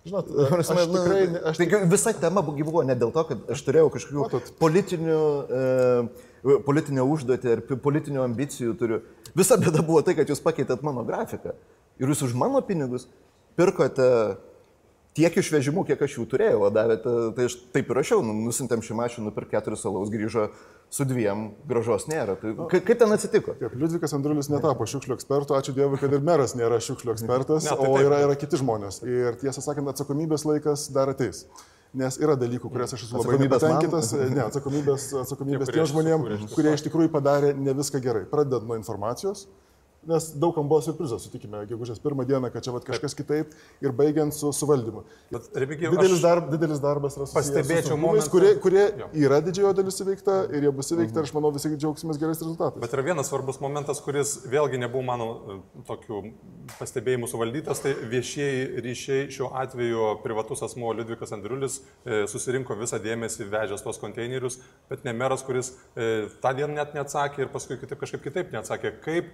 Žinot, 0.06 0.28
aš, 0.60 0.70
nu, 0.86 1.00
tikrai... 1.02 1.22
Aš 1.50 1.58
tik... 1.58 1.72
Visa 1.90 2.12
tema 2.14 2.42
buvo 2.46 2.84
ne 2.86 2.94
dėl 2.98 3.10
to, 3.14 3.24
kad 3.26 3.48
aš 3.50 3.62
turėjau 3.66 3.88
kažkokių 3.96 4.42
politinių, 4.60 5.20
e, 5.50 6.58
politinę 6.66 7.06
užduotį 7.10 7.54
ar 7.56 7.62
politinių 7.82 8.22
ambicijų 8.22 8.76
turiu. 8.78 9.00
Visa 9.36 9.58
bėda 9.58 9.82
buvo 9.82 10.04
tai, 10.06 10.14
kad 10.18 10.30
jūs 10.30 10.42
pakeitėt 10.44 10.84
mano 10.86 11.02
grafiką. 11.06 11.56
Ir 11.98 12.12
jūs 12.12 12.22
už 12.28 12.36
mano 12.38 12.62
pinigus 12.62 13.08
pirkote 13.58 14.06
tiek 15.16 15.36
išvežimų, 15.40 15.84
kiek 15.88 16.02
aš 16.04 16.18
jų 16.18 16.24
turėjau, 16.30 16.62
o 16.66 16.70
davėte, 16.72 17.12
tai 17.36 17.46
aš 17.48 17.56
taip 17.74 17.90
ir 17.90 17.98
rašiau, 17.98 18.22
nu, 18.24 18.34
nusintėm 18.46 18.82
šį 18.84 18.96
mašiną, 18.98 19.28
nupirk 19.30 19.50
keturis 19.54 19.84
alaus, 19.88 20.10
grįžo 20.12 20.50
su 20.92 21.06
dviem, 21.08 21.48
gražos 21.68 22.06
nėra. 22.10 22.36
Tai, 22.40 22.52
kaip, 22.72 22.84
kaip 22.90 23.00
ten 23.00 23.14
atsitiko? 23.16 23.54
Taip, 23.58 23.76
Liudvikas 23.80 24.14
Andrulis 24.16 24.50
netapo 24.52 24.86
šiukšlių 24.88 25.16
ekspertu, 25.16 25.56
ačiū 25.56 25.74
Dievui, 25.76 26.00
kad 26.02 26.12
ir 26.12 26.24
meras 26.26 26.54
nėra 26.58 26.80
šiukšlių 26.84 27.16
ekspertas, 27.16 27.66
ne, 27.66 27.78
tai 27.80 27.88
o 27.88 28.02
yra, 28.02 28.20
yra 28.26 28.36
kiti 28.38 28.60
žmonės. 28.60 29.00
Ir 29.08 29.40
tiesą 29.40 29.64
sakant, 29.64 29.88
atsakomybės 29.94 30.46
laikas 30.48 30.90
dar 30.94 31.14
ateis. 31.14 31.46
Nes 31.96 32.18
yra 32.20 32.34
dalykų, 32.36 32.68
kurias 32.68 32.92
aš 32.92 33.06
esu 33.06 33.16
labai 33.16 33.38
nepatenkintas. 33.40 34.10
Ne, 34.28 34.42
atsakomybės, 34.44 35.06
atsakomybės 35.22 35.70
tiem 35.72 35.86
žmonėm, 35.88 36.26
kurie 36.52 36.74
iš 36.76 36.84
tikrųjų 36.84 37.08
padarė 37.14 37.54
ne 37.56 37.72
viską 37.78 38.02
gerai. 38.04 38.26
Pradedant 38.28 38.66
nuo 38.68 38.76
informacijos, 38.76 39.46
nes 40.08 40.28
daugam 40.40 40.68
buvo 40.68 40.80
surprizas, 40.84 41.24
sutikime, 41.26 41.64
gegužės 41.70 42.00
pirmą 42.02 42.26
dieną, 42.28 42.50
kad 42.54 42.64
čia 42.64 42.74
vat, 42.74 42.84
kažkas 42.86 43.16
kitaip 43.18 43.54
ir 43.84 43.94
baigiant 43.96 44.34
su 44.34 44.52
suvaldymu. 44.54 45.02
Bet, 45.32 45.48
Remigijau, 45.58 45.92
didelis, 45.96 46.22
darb, 46.22 46.50
didelis 46.52 46.82
darbas 46.82 47.16
yra 47.18 47.26
susijęs 47.26 47.36
pastebėčiau 47.36 47.94
su 47.94 48.00
momentais, 48.00 48.30
kurie, 48.32 48.52
kurie 48.62 48.84
jo. 49.00 49.08
yra 49.26 49.40
didžiojo 49.44 49.72
dalis 49.76 49.98
įveikta 50.04 50.36
ir 50.54 50.66
jie 50.68 50.72
bus 50.78 50.92
įveikta 50.94 51.22
ir 51.22 51.28
aš 51.28 51.34
manau 51.36 51.50
visi 51.54 51.72
džiaugsimės 51.74 52.20
gerais 52.22 52.42
rezultatais. 52.42 52.82
Bet 52.82 52.94
yra 52.96 53.04
vienas 53.08 53.30
svarbus 53.30 53.60
momentas, 53.62 54.02
kuris 54.04 54.36
vėlgi 54.50 54.80
nebuvo 54.82 55.04
mano 55.06 55.28
e, 55.36 55.58
tokių 55.88 56.22
pastebėjimų 56.76 57.30
suvaldytas, 57.30 57.82
tai 57.84 57.94
viešieji 58.12 58.84
ryšiai 58.86 59.26
šiuo 59.34 59.50
atveju 59.58 60.12
privatus 60.24 60.64
asmo 60.66 60.92
Liudvikas 60.96 61.34
Andriulis 61.36 61.80
e, 61.80 62.24
susirinko 62.30 62.78
visą 62.78 63.00
dėmesį 63.02 63.48
vežęs 63.52 63.84
tuos 63.84 64.00
konteinerius, 64.02 64.60
bet 64.90 65.04
ne 65.06 65.14
meras, 65.16 65.44
kuris 65.46 65.72
e, 65.94 66.26
tą 66.42 66.54
dieną 66.58 66.78
net 66.78 66.96
neatsakė 66.96 67.44
ir 67.44 67.52
paskui 67.54 67.78
kitaip, 67.80 68.00
kažkaip 68.02 68.24
kitaip 68.26 68.54
neatsakė, 68.54 68.94
kaip 69.04 69.30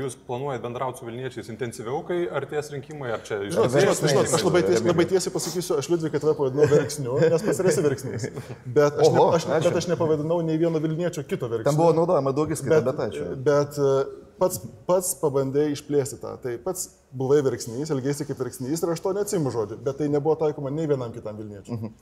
jūs 0.00 0.16
planuojate 0.26 0.62
bendrauti 0.64 1.00
su 1.00 1.06
Vilniečiais 1.08 1.48
intensyviau, 1.52 2.02
kai 2.06 2.18
artės 2.40 2.70
rinkimai, 2.74 3.12
ar 3.14 3.24
čia 3.26 3.38
iš 3.46 3.56
tikrųjų? 3.56 3.82
Žinot, 3.96 4.34
aš 4.36 4.44
labai, 4.46 4.62
ties, 4.66 4.82
labai 4.84 5.06
tiesiai 5.10 5.32
pasakysiu, 5.34 5.78
aš 5.80 5.88
Liudviką 5.92 6.20
tave 6.22 6.34
pavadinau 6.38 6.68
verksniu, 6.70 7.16
nes 7.22 7.46
pats 7.46 7.62
esi 7.72 7.84
verksnys. 7.86 8.28
Bet 8.66 9.00
aš, 9.00 9.08
Oho, 9.08 9.24
ne, 9.32 9.40
aš, 9.40 9.48
bet 9.68 9.80
aš 9.82 9.88
nepavadinau 9.92 10.38
nei 10.46 10.60
vieno 10.60 10.82
Vilniečio 10.82 11.24
kito 11.28 11.50
verksniu. 11.52 11.70
Ten 11.70 11.80
buvo 11.80 11.96
naudojama 11.96 12.34
daugiskaita, 12.36 12.82
bet, 12.84 12.92
bet 12.92 13.02
ačiū. 13.08 13.26
Bet 13.48 13.80
e, 13.80 13.96
pats, 14.40 14.62
pats 14.88 15.12
pabandėjai 15.22 15.74
išplėsti 15.76 16.20
tą. 16.22 16.36
Tai 16.42 16.54
pats 16.64 16.86
buvai 17.16 17.40
verksnys, 17.46 17.92
elgėsi 17.94 18.28
kaip 18.28 18.40
verksnys 18.42 18.84
ir 18.84 18.94
aš 18.94 19.02
to 19.04 19.12
neatsimu 19.16 19.52
žodžiu, 19.54 19.80
bet 19.86 20.00
tai 20.00 20.10
nebuvo 20.12 20.36
taikoma 20.40 20.72
nei 20.74 20.88
vienam 20.90 21.14
kitam 21.14 21.38
Vilniečiui. 21.40 21.76
Mhm. 21.76 21.94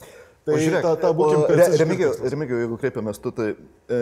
Tai 0.45 0.61
žiūrėk, 0.61 0.85
ta, 0.85 0.95
ta 1.01 1.11
būkim. 1.17 1.45
Remigijau, 1.81 2.63
jeigu 2.65 2.79
kreipiamės 2.81 3.21
tu, 3.23 3.33
tai... 3.33 3.55
E, 3.89 4.01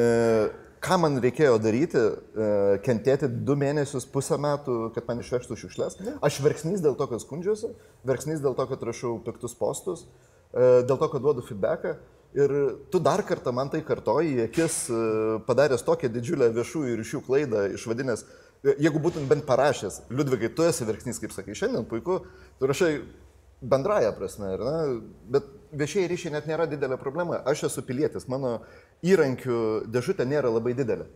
ką 0.82 0.98
man 0.98 1.18
reikėjo 1.22 1.58
daryti, 1.62 2.00
e, 2.02 2.48
kentėti 2.82 3.28
du 3.46 3.54
mėnesius, 3.58 4.06
pusę 4.10 4.38
metų, 4.40 4.78
kad 4.96 5.06
man 5.08 5.22
išvežtų 5.22 5.58
šiukšlės. 5.60 5.98
Aš 6.24 6.40
verksnys 6.42 6.82
dėl 6.82 6.96
to, 6.98 7.06
kad 7.10 7.22
skundžiuosi, 7.22 7.70
verksnys 8.08 8.42
dėl 8.42 8.56
to, 8.58 8.66
kad 8.70 8.82
rašau 8.88 9.14
piktus 9.22 9.54
postus, 9.58 10.06
e, 10.50 10.82
dėl 10.88 10.98
to, 10.98 11.08
kad 11.12 11.22
duodu 11.22 11.46
feedbacką. 11.46 11.96
Ir 12.32 12.52
tu 12.88 12.96
dar 12.96 13.20
kartą 13.28 13.52
man 13.52 13.68
tai 13.68 13.82
kartoji, 13.84 14.46
akis 14.48 14.86
e, 14.88 15.00
padaręs 15.46 15.84
tokią 15.86 16.08
didžiulę 16.12 16.48
viešųjų 16.56 16.96
ryšių 16.98 17.20
klaidą, 17.26 17.66
išvadinęs, 17.76 18.24
jeigu 18.72 19.02
būtum 19.02 19.26
bent 19.28 19.44
parašęs, 19.46 20.06
Liudvigai, 20.10 20.50
tu 20.56 20.64
esi 20.64 20.86
verksnys, 20.88 21.20
kaip 21.20 21.34
sakai, 21.34 21.54
šiandien 21.58 21.84
puiku, 21.90 22.22
tu 22.58 22.70
rašai 22.70 22.94
bendraja 23.62 24.14
prasme, 24.16 24.54
ne? 24.58 24.78
Bet 25.34 25.46
viešieji 25.72 26.10
ryšiai 26.12 26.34
net 26.36 26.48
nėra 26.50 26.66
didelė 26.70 26.98
problema. 27.00 27.40
Aš 27.48 27.66
esu 27.70 27.84
pilietis, 27.86 28.28
mano 28.30 28.60
įrankių 29.04 29.88
dėžutė 29.92 30.26
nėra 30.28 30.52
labai 30.52 30.74
didelė. 30.78 31.08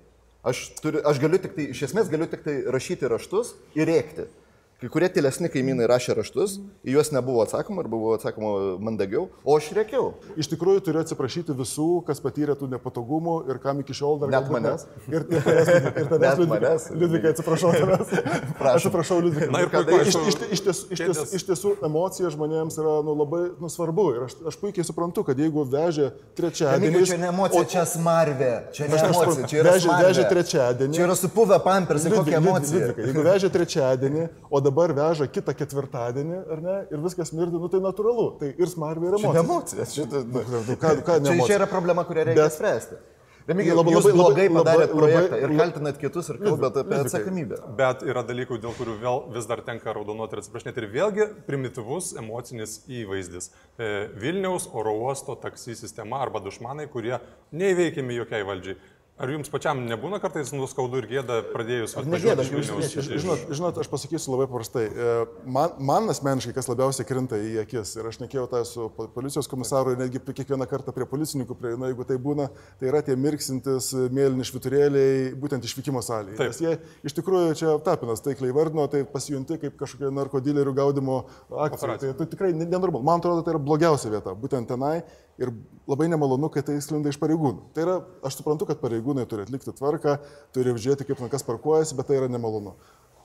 Aš, 0.46 0.62
turiu, 0.78 1.02
aš 1.06 1.20
galiu 1.22 1.40
tik 1.42 1.56
tai, 1.56 1.68
iš 1.74 1.88
esmės 1.88 2.10
galiu 2.10 2.28
tik 2.30 2.44
tai 2.46 2.60
rašyti 2.70 3.10
raštus 3.10 3.54
ir 3.74 3.88
rėkti. 3.90 4.28
Kai 4.76 4.90
kurie 4.92 5.08
tylesni 5.08 5.48
kaimynai 5.48 5.86
rašė 5.88 6.18
raštus, 6.18 6.58
į 6.84 6.98
juos 6.98 7.08
nebuvo 7.08 7.40
atsakoma 7.40 7.80
ar 7.80 7.86
buvo 7.88 8.10
atsakoma 8.12 8.74
mandagiau, 8.84 9.22
o 9.40 9.54
aš 9.56 9.70
rėkiau. 9.72 10.10
Iš 10.36 10.50
tikrųjų 10.52 10.82
turiu 10.84 11.00
atsiprašyti 11.00 11.54
visų, 11.56 11.86
kas 12.04 12.20
patyrė 12.20 12.52
tų 12.60 12.68
nepatogumų 12.74 13.38
ir 13.48 13.56
kam 13.62 13.80
iki 13.80 13.96
šiol 13.96 14.18
dar... 14.20 14.34
Net 14.34 14.50
manęs. 14.52 14.84
Ir, 15.08 15.24
ir 15.32 15.46
tavęs, 15.46 15.70
ir 15.88 16.10
tavęs 16.10 16.42
manęs. 16.50 16.88
Liudvikai, 16.92 17.32
atsiprašau 17.32 17.72
tavęs. 17.72 18.12
Atsiprašau, 18.74 19.22
Liudvikai. 19.24 19.48
Na 19.54 19.62
ir 19.64 19.72
Kada 19.72 19.96
Iš, 20.02 20.10
iš, 20.12 20.36
iš, 20.58 20.62
ties, 20.66 20.82
iš, 20.92 21.02
ties, 21.06 21.22
iš 21.40 21.46
tiesų 21.48 21.72
emocija 21.88 22.34
žmonėms 22.36 22.76
yra 22.76 22.98
nu, 23.06 23.16
labai 23.16 23.42
nu, 23.56 23.72
svarbu 23.72 24.06
ir 24.12 24.20
aš, 24.26 24.36
aš 24.52 24.60
puikiai 24.60 24.84
suprantu, 24.84 25.24
kad 25.24 25.40
jeigu 25.40 25.64
vežė 25.72 26.10
trečiadienį... 26.36 27.06
Čia 27.08 27.20
ne 27.24 27.30
emocija, 27.32 27.64
čia 27.72 27.86
smarvė. 27.88 28.52
Čia 28.76 28.92
ne 28.92 29.00
emocija, 29.08 29.48
čia 29.48 29.62
yra 29.64 29.74
Vežė- 29.78 29.98
vežė 30.04 30.28
trečiadienį. 30.34 31.00
Čia 31.00 31.08
yra 31.08 31.16
supuvę 31.16 31.60
pampersai, 31.64 32.12
kokia 32.12 32.42
emocija. 32.42 32.92
Jeigu 33.00 33.24
vežė 33.24 33.52
trečiadienį, 33.56 34.28
o 34.50 34.65
dabar 34.66 34.92
veža 34.96 35.26
kitą 35.30 35.54
ketvirtadienį, 35.56 36.38
ar 36.52 36.62
ne, 36.68 36.76
ir 36.92 37.02
viskas 37.06 37.32
mirdi, 37.36 37.58
nu 37.62 37.68
tai 37.72 37.80
natūralu. 37.84 38.28
Tai 38.40 38.52
ir 38.54 38.72
smarvė 38.72 39.12
ir 39.12 39.20
Čia 39.22 39.32
ne 39.32 39.42
emocija. 39.44 39.82
emocija. 39.86 39.90
Čia, 39.96 40.24
nu, 40.24 40.46
Nu, 40.66 40.80
ką, 40.82 40.96
ką, 41.06 41.20
ne 41.22 41.36
čia, 41.36 41.46
čia 41.50 41.60
yra 41.60 41.66
problema, 41.70 42.04
kurią 42.08 42.24
reikia 42.32 42.42
Bet- 42.48 42.58
spręsti. 42.58 43.04
Remigijau, 43.46 43.76
Labai- 43.78 43.92
labai- 43.94 44.12
blogai 44.18 44.44
padarėt 44.50 44.88
labai- 44.90 44.96
projektą 44.98 45.36
ir 45.38 45.44
labai- 45.52 45.58
kaltinat 45.60 45.98
kitus 46.02 46.28
ir 46.32 46.38
kalbate 46.42 46.80
apie 46.82 46.96
atsakomybę. 46.98 47.58
Bet 47.78 48.00
yra 48.02 48.24
dalykų, 48.26 48.56
dėl 48.58 48.72
kurių 48.74 48.96
vėl 49.04 49.20
vis 49.36 49.46
dar 49.46 49.60
tenka 49.62 49.92
raudonuoti 49.94 50.34
ir 50.34 50.40
atsiprašinėti. 50.42 50.82
Ir 50.82 50.88
vėlgi 50.96 51.26
primityvus 51.46 52.08
emocinis 52.18 52.80
įvaizdis. 52.90 53.50
E, 53.78 54.08
Vilniaus 54.18 54.66
oro 54.74 54.96
uosto 54.98 55.36
taksi 55.38 55.76
sistema 55.78 56.18
arba 56.26 56.40
dušmanai, 56.42 56.88
kurie 56.90 57.20
neįveikiami 57.54 58.18
jokiai 58.18 58.42
valdžiai. 58.42 58.76
Ar 59.16 59.30
jums 59.32 59.48
pačiam 59.48 59.78
nebūna 59.88 60.18
kartais 60.20 60.50
nuskaudu 60.52 60.98
ir 61.00 61.06
gėda 61.08 61.38
pradėjus 61.48 61.94
atvažiuoti 61.96 62.42
iš 62.44 62.50
Vilniaus? 62.52 62.96
Žinot, 63.22 63.44
žinot, 63.56 63.78
aš 63.80 63.88
pasakysiu 63.88 64.34
labai 64.34 64.44
paprastai. 64.50 64.82
E, 64.92 65.14
Man, 65.56 65.72
man 65.80 66.10
asmeniškai, 66.12 66.52
kas 66.52 66.68
labiausiai 66.68 67.06
krinta 67.08 67.38
į 67.40 67.54
akis, 67.62 67.94
ir 67.96 68.10
aš 68.10 68.18
nekėjau 68.20 68.44
tą 68.52 68.60
su 68.68 68.90
po- 68.92 69.06
policijos 69.14 69.48
komisaru, 69.48 69.94
ir 69.94 70.02
netgi 70.02 70.20
kiekvieną 70.20 70.66
kartą 70.68 70.92
prie 70.92 71.06
policininkų, 71.08 71.56
prie, 71.56 71.72
na, 71.80 71.88
jeigu 71.88 72.04
tai 72.10 72.18
būna, 72.20 72.50
tai 72.76 72.90
yra 72.90 73.00
tie 73.06 73.16
mirksintis 73.16 73.88
e, 73.96 74.04
mėlyni 74.12 74.44
šviturėliai 74.50 75.32
būtent 75.40 75.64
išvykimo 75.64 76.04
salėje. 76.04 76.36
Nes 76.42 76.60
jie 76.60 76.76
iš 77.08 77.16
tikrųjų 77.16 77.56
čia 77.62 77.72
tapinas 77.88 78.20
taikliai 78.20 78.52
vardino, 78.52 78.84
tai 78.92 79.00
pasijunti 79.08 79.56
kaip 79.64 79.80
kažkokia 79.80 80.12
narkodilerių 80.12 80.76
gaudimo 80.76 81.22
akcija. 81.48 81.96
Tai, 82.04 82.12
tai 82.20 82.28
tikrai 82.36 82.52
ne- 82.52 82.68
nenormalu. 82.68 83.00
Man 83.08 83.24
atrodo, 83.24 83.40
tai 83.48 83.56
yra 83.56 83.64
blogiausia 83.64 84.12
vieta, 84.12 84.36
būtent 84.36 84.68
tenai. 84.68 84.98
Ir 85.42 85.52
labai 85.88 86.08
nemalonu, 86.08 86.48
kai 86.52 86.62
tai 86.64 86.78
sklinda 86.80 87.12
iš 87.12 87.18
pareigūnų. 87.20 87.70
Tai 87.76 87.82
yra, 87.84 87.96
aš 88.24 88.38
suprantu, 88.38 88.68
kad 88.68 88.80
pareigūnai 88.80 89.26
turi 89.28 89.44
atlikti 89.44 89.74
tvarką, 89.76 90.16
turi 90.56 90.72
žiūrėti, 90.72 91.04
kaip 91.08 91.20
ten 91.20 91.32
kas 91.32 91.44
parkuojasi, 91.46 91.96
bet 91.98 92.08
tai 92.08 92.20
yra 92.22 92.30
nemalonu. 92.32 92.72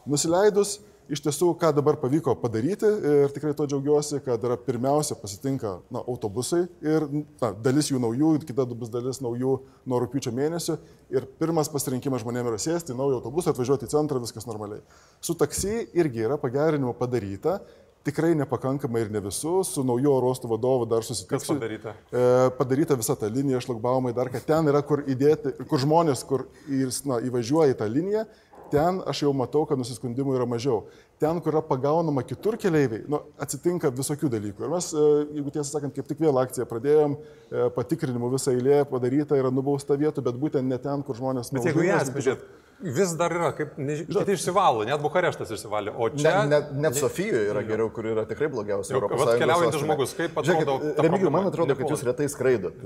Nusileidus, 0.10 0.80
iš 1.12 1.22
tiesų, 1.26 1.52
ką 1.60 1.72
dabar 1.76 1.98
pavyko 2.00 2.34
padaryti 2.40 2.88
ir 2.88 3.34
tikrai 3.36 3.52
to 3.58 3.66
džiaugiuosi, 3.70 4.22
kad 4.26 4.44
yra 4.48 4.56
pirmiausia 4.60 5.18
pasitinka 5.20 5.74
na, 5.92 6.02
autobusai 6.02 6.64
ir 6.86 7.06
na, 7.12 7.52
dalis 7.66 7.92
jų 7.92 8.00
naujų, 8.02 8.32
kita 8.48 8.66
bus 8.72 8.92
dalis 8.94 9.22
naujų 9.24 9.58
nuo 9.90 10.02
rūpiučio 10.04 10.34
mėnesio 10.36 10.78
ir 11.14 11.28
pirmas 11.42 11.70
pasirinkimas 11.72 12.24
žmonėms 12.24 12.54
yra 12.54 12.62
sėsti 12.64 12.96
į 12.96 13.00
naują 13.00 13.20
autobusą, 13.20 13.52
atvažiuoti 13.52 13.90
į 13.90 13.94
centrą, 13.94 14.22
viskas 14.24 14.48
normaliai. 14.48 14.84
Su 15.24 15.36
taksi 15.38 15.88
irgi 15.98 16.28
yra 16.28 16.40
pagerinimo 16.42 16.96
padaryta. 16.98 17.60
Tikrai 18.02 18.32
nepakankamai 18.34 19.04
ir 19.04 19.12
ne 19.14 19.20
visus, 19.22 19.76
su 19.76 19.84
naujo 19.86 20.16
oro 20.18 20.32
uosto 20.32 20.50
vadovu 20.50 20.88
dar 20.90 21.04
Kas 21.04 21.12
susitiksiu. 21.12 21.54
padaryta? 21.54 21.94
E, 22.10 22.24
padaryta 22.58 22.96
visa 22.98 23.14
ta 23.16 23.28
linija, 23.30 23.60
šlagbaumai, 23.62 24.14
dar 24.18 24.32
kad 24.34 24.42
ten 24.48 24.72
yra 24.72 24.82
kur 24.82 25.04
įdėti, 25.06 25.54
kur 25.70 25.84
žmonės, 25.84 26.24
kur 26.26 26.48
į, 26.66 26.88
na, 27.06 27.20
įvažiuoja 27.30 27.76
į 27.76 27.78
tą 27.78 27.86
liniją, 27.94 28.26
ten 28.72 29.02
aš 29.08 29.24
jau 29.26 29.34
matau, 29.36 29.66
kad 29.70 29.80
nusiskundimų 29.80 30.38
yra 30.40 30.48
mažiau. 30.50 30.86
Ten, 31.22 31.42
kur 31.44 31.54
yra 31.54 31.62
pagaunama 31.66 32.24
kitur 32.26 32.58
keleiviai, 32.62 33.04
nu, 33.12 33.20
atsitinka 33.42 33.92
visokių 33.94 34.32
dalykų. 34.34 34.66
Ir 34.66 34.74
mes, 34.74 34.90
e, 34.96 35.06
jeigu 35.38 35.54
tiesą 35.54 35.68
sakant, 35.76 35.94
kaip 35.98 36.10
tik 36.10 36.24
vėl 36.24 36.40
akciją 36.42 36.66
pradėjom, 36.70 37.20
e, 37.20 37.68
patikrinimų 37.76 38.32
visą 38.38 38.56
eilę 38.56 38.82
padaryta, 38.90 39.38
yra 39.38 39.54
nubausta 39.54 40.00
vietų, 40.00 40.26
bet 40.26 40.42
būtent 40.42 40.68
ne 40.68 40.82
ten, 40.82 41.06
kur 41.06 41.20
žmonės... 41.20 41.54
Bet 41.54 41.70
jeigu 41.70 41.86
jas 41.86 42.10
pažiūrėt, 42.16 42.48
vis 42.82 43.14
dar 43.18 43.34
yra, 43.36 43.52
kaip 43.56 43.76
neži... 43.78 44.06
kiti 44.10 44.36
išsivalo, 44.36 44.86
net 44.88 45.02
Bukareštas 45.04 45.54
išsivalė, 45.54 45.94
o 45.94 46.10
Ne, 46.12 46.22
čia... 46.24 46.34
net, 46.50 46.72
net 46.74 46.98
Sofijoje 46.98 47.52
yra 47.52 47.64
geriau, 47.66 47.92
kur 47.94 48.08
yra 48.10 48.26
tikrai 48.30 48.50
blogiausia. 48.52 48.98
Vat 48.98 49.12
Sąjungos 49.12 49.42
keliaujantis 49.42 49.84
žmogus, 49.84 50.16
kaip 50.18 50.40
atrodo 50.42 50.78
Remigijau, 50.98 51.34
man 51.34 51.50
atrodo, 51.52 51.78
kad 51.78 51.94
jūs 51.94 52.06
retai 52.08 52.30
skraidot. 52.32 52.82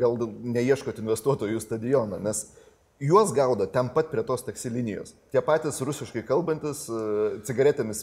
Gal 0.00 0.18
neieškot 0.56 0.98
investuotojų 1.04 1.58
į 1.60 1.64
stadioną, 1.64 2.18
nes 2.22 2.48
juos 3.00 3.30
gaudo 3.32 3.66
ten 3.70 3.88
pat 3.94 4.08
prie 4.10 4.22
tos 4.26 4.42
taksi 4.42 4.70
linijos. 4.74 5.12
Tie 5.30 5.40
patys 5.40 5.78
rusiškai 5.86 6.22
kalbantis, 6.26 6.80
e, 6.90 7.38
cigaretėmis 7.46 8.00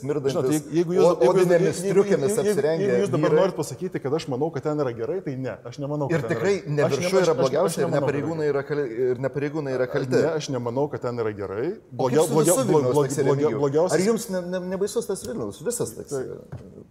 jūs- 0.95 1.19
odinėmis 1.27 1.81
jeigu- 1.83 2.55
apsirengę. 2.55 2.85
Jeigu 2.87 3.01
jūs 3.03 3.11
dabar 3.11 3.29
vyrai. 3.31 3.39
norit 3.41 3.55
pasakyti, 3.55 3.99
kad 4.01 4.13
aš 4.13 4.27
manau, 4.31 4.51
kad 4.53 4.63
ten 4.63 4.77
yra 4.79 4.93
gerai, 4.95 5.19
tai 5.25 5.35
ne, 5.35 5.57
aš 5.65 5.79
nemanau, 5.83 6.07
kad 6.07 6.15
Ir 6.19 6.21
ten 6.27 6.37
tikrai 6.37 6.53
yra. 6.63 6.69
ne 6.69 6.83
aš- 6.83 6.95
yra 7.27 7.33
blogiausia 7.35 7.81
aš 7.83 7.83
ir 7.83 9.19
ne 9.19 9.29
pareigūnai 9.29 9.73
yra, 9.75 9.87
kalti. 9.87 10.15
Ne, 10.15 10.31
aš 10.39 10.47
nemanau, 10.49 10.87
kad 10.91 11.01
ten 11.01 11.17
yra 11.19 11.33
gerai. 11.35 11.75
Blogia, 11.91 12.23
Blogia, 12.27 12.53
blogia, 12.55 12.63
blogia, 12.63 13.23
blogia, 13.23 13.49
blogia, 13.57 13.81
Ar 13.91 13.99
jums 13.99 14.29
ne, 14.29 14.41
ne, 14.41 14.59
nebaisus 14.77 15.05
tas 15.07 15.23
Vilnius, 15.27 15.59
visas 15.61 15.91
tas? 15.95 16.13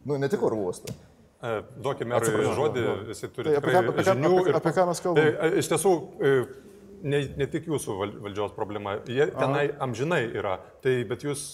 Nu, 0.04 0.18
ne 0.18 0.28
tik 0.28 0.42
oro 0.42 0.56
uostas. 0.56 0.94
E, 1.42 1.62
Duokime 1.80 2.08
merui 2.12 2.24
Atsiprašau, 2.28 2.54
žodį, 2.56 3.08
jisai 3.08 3.28
turi 3.32 3.44
Tai 3.52 3.56
apie 3.60 3.72
ką- 3.72 3.88
apie 3.88 4.02
ką- 4.02 4.14
žinių. 4.14 4.30
apie- 4.40 4.48
ir- 4.48 4.56
apie 4.56 4.72
ką 4.72 4.86
mes 4.88 5.00
kalbam? 5.00 5.14
Tai, 5.14 5.48
e, 5.48 5.58
Iš 5.60 5.68
tiesų, 5.68 5.92
e, 6.20 6.46
ne, 7.04 7.20
ne 7.38 7.46
tik 7.50 7.68
jūsų 7.70 7.98
val- 8.00 8.16
valdžios 8.26 8.56
problema, 8.56 8.98
jie 9.06 9.28
tenai 9.36 9.68
amžinai 9.84 10.24
yra, 10.34 10.58
tai, 10.84 11.02
bet 11.08 11.24
jūs 11.26 11.44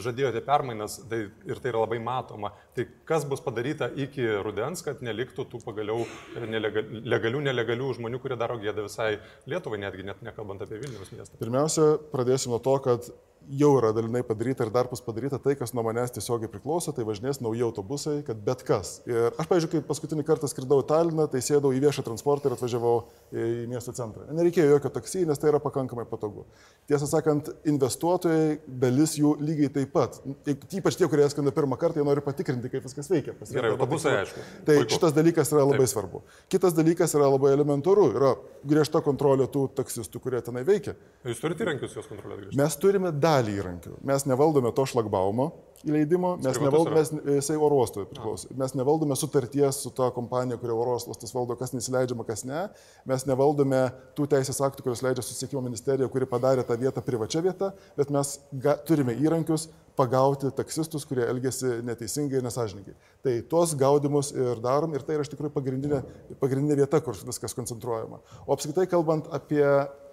žadėjote 0.00 0.40
permainas 0.46 0.94
tai, 1.10 1.26
ir 1.44 1.58
tai 1.60 1.68
yra 1.68 1.82
labai 1.82 1.98
matoma. 2.00 2.52
Tai 2.76 2.86
kas 3.04 3.26
bus 3.28 3.42
padaryta 3.44 3.90
iki 4.00 4.24
rudens, 4.46 4.80
kad 4.86 5.02
neliktų 5.04 5.44
tų 5.52 5.60
pagaliau 5.64 6.06
nelega- 6.48 6.86
legalių, 7.04 7.42
nelegalių 7.50 7.90
žmonių, 7.98 8.20
kurie 8.22 8.38
daro 8.40 8.56
gėdą 8.62 8.86
visai 8.88 9.18
Lietuvai, 9.50 9.82
netgi 9.84 10.06
net 10.08 10.22
nekalbant 10.24 10.64
apie 10.64 10.80
Vilnius 10.80 11.12
miestą. 11.12 11.36
Pirmiausia, 11.42 11.90
pradėsim 12.14 12.54
nuo 12.54 12.62
to, 12.64 12.78
kad 12.86 13.10
jau 13.48 13.70
yra 13.78 13.92
dalinai 13.96 14.22
padaryta 14.26 14.66
ir 14.66 14.72
dar 14.74 14.88
bus 14.90 15.02
padaryta 15.04 15.38
tai, 15.42 15.54
kas 15.58 15.74
nuo 15.76 15.84
manęs 15.86 16.14
tiesiogiai 16.14 16.50
priklauso, 16.52 16.92
tai 16.94 17.06
važinės 17.08 17.40
nauji 17.44 17.64
autobusai, 17.66 18.16
kad 18.26 18.40
bet 18.44 18.64
kas. 18.66 18.96
Ir 19.08 19.30
aš, 19.32 19.48
pavyzdžiui, 19.50 19.70
kai 19.72 19.82
paskutinį 19.88 20.24
kartą 20.26 20.50
skridau 20.50 20.80
į 20.82 20.86
Taliną, 20.90 21.26
tai 21.30 21.42
sėdau 21.44 21.72
į 21.74 21.82
viešą 21.84 22.04
transportą 22.06 22.50
ir 22.50 22.56
atvažiavau 22.56 22.94
į 23.34 23.66
miesto 23.70 23.94
centrą. 23.96 24.26
Nereikėjo 24.34 24.76
jokio 24.76 24.92
taksi, 24.94 25.24
nes 25.28 25.40
tai 25.40 25.50
yra 25.52 25.60
pakankamai 25.62 26.06
patogu. 26.10 26.46
Tiesą 26.90 27.08
sakant, 27.08 27.50
investuotojai, 27.68 28.58
dalis 28.84 29.16
jų 29.18 29.34
lygiai 29.40 29.72
taip 29.72 29.92
pat. 29.94 30.20
Ypač 30.48 30.98
tie, 31.00 31.08
kurie 31.10 31.26
skrenda 31.32 31.52
pirmą 31.54 31.78
kartą, 31.80 32.00
jie 32.00 32.08
nori 32.08 32.24
patikrinti, 32.24 32.70
kaip 32.72 32.84
viskas 32.84 33.08
veikia. 33.12 33.36
Gerai, 33.48 33.72
autobusai, 33.74 34.18
aišku. 34.22 34.44
Tai 34.66 34.78
Puiku. 34.80 34.96
šitas 34.96 35.14
dalykas 35.16 35.52
yra 35.54 35.64
labai 35.64 35.86
svarbu. 35.90 36.22
Kitas 36.52 36.76
dalykas 36.76 37.14
yra 37.16 37.30
labai 37.32 37.54
elementaru. 37.56 38.10
Yra 38.14 38.34
griežta 38.68 39.00
kontrolė 39.04 39.48
tų 39.52 39.66
taksistų, 39.78 40.20
kurie 40.22 40.40
tenai 40.44 40.64
veikia. 40.66 40.94
Jūs 41.28 41.40
turite 41.42 41.64
įrankius 41.66 41.96
juos 41.96 42.08
kontroliuoti? 42.10 42.56
Mes 42.58 42.76
turime 42.80 43.12
dalį 43.34 43.60
įrankių. 43.60 43.98
Mes 44.06 44.26
nevaldome 44.30 44.72
to 44.74 44.86
šlagbaumo 44.88 45.52
įleidimo, 45.84 46.34
mes 46.42 46.58
nevaldome, 46.60 46.96
mes, 46.96 47.10
jisai 47.38 47.56
oro 47.60 47.78
uostui 47.82 48.06
priklauso. 48.08 48.48
Mes 48.58 48.74
nevaldome 48.76 49.16
sutarties 49.18 49.82
su 49.84 49.92
ta 49.94 50.08
kompanija, 50.14 50.58
kurio 50.60 50.78
oro 50.80 50.96
uostas 50.96 51.34
valdo, 51.34 51.56
kas 51.60 51.74
neįsileidžiama, 51.74 52.26
kas 52.28 52.44
ne. 52.48 52.66
Mes 53.08 53.26
nevaldome 53.28 53.82
tų 54.16 54.28
teisės 54.32 54.60
aktų, 54.64 54.84
kuriuos 54.84 55.04
leidžia 55.04 55.24
susisiekimo 55.24 55.62
ministerija, 55.64 56.08
kuri 56.12 56.28
padarė 56.30 56.64
tą 56.66 56.78
vietą 56.80 57.04
privačia 57.04 57.42
vieta, 57.44 57.72
bet 57.98 58.12
mes 58.14 58.36
ga, 58.64 58.78
turime 58.88 59.16
įrankius 59.20 59.68
pagauti 59.98 60.50
taksistus, 60.56 61.04
kurie 61.06 61.26
elgesi 61.28 61.76
neteisingai 61.86 62.40
ir 62.40 62.46
nesažininkai. 62.46 62.96
Tai 63.24 63.34
tuos 63.50 63.76
gaudimus 63.78 64.32
ir 64.34 64.62
darom 64.64 64.96
ir 64.96 65.04
tai 65.06 65.18
yra 65.18 65.26
iš 65.26 65.30
tikrųjų 65.34 65.54
pagrindinė, 65.54 66.00
pagrindinė 66.40 66.80
vieta, 66.82 67.02
kur 67.04 67.18
viskas 67.28 67.54
koncentruojama. 67.54 68.22
O 68.48 68.56
apskritai 68.56 68.88
kalbant 68.90 69.28
apie 69.36 69.62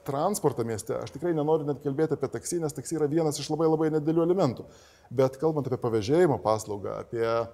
transportą 0.07 0.65
mieste, 0.67 0.95
aš 0.97 1.13
tikrai 1.13 1.33
nenoriu 1.37 1.67
net 1.67 1.81
kalbėti 1.83 2.15
apie 2.17 2.29
taksi, 2.31 2.59
nes 2.61 2.73
taksi 2.73 2.97
yra 2.97 3.07
vienas 3.11 3.39
iš 3.39 3.49
labai 3.51 3.69
labai 3.69 3.91
nedėlių 3.93 4.23
elementų. 4.25 4.65
Bet 5.11 5.35
kalbant 5.41 5.67
apie 5.67 5.79
pavėžėjimo 5.81 6.37
paslaugą, 6.43 6.93
apie 7.03 7.23
e, 7.25 7.45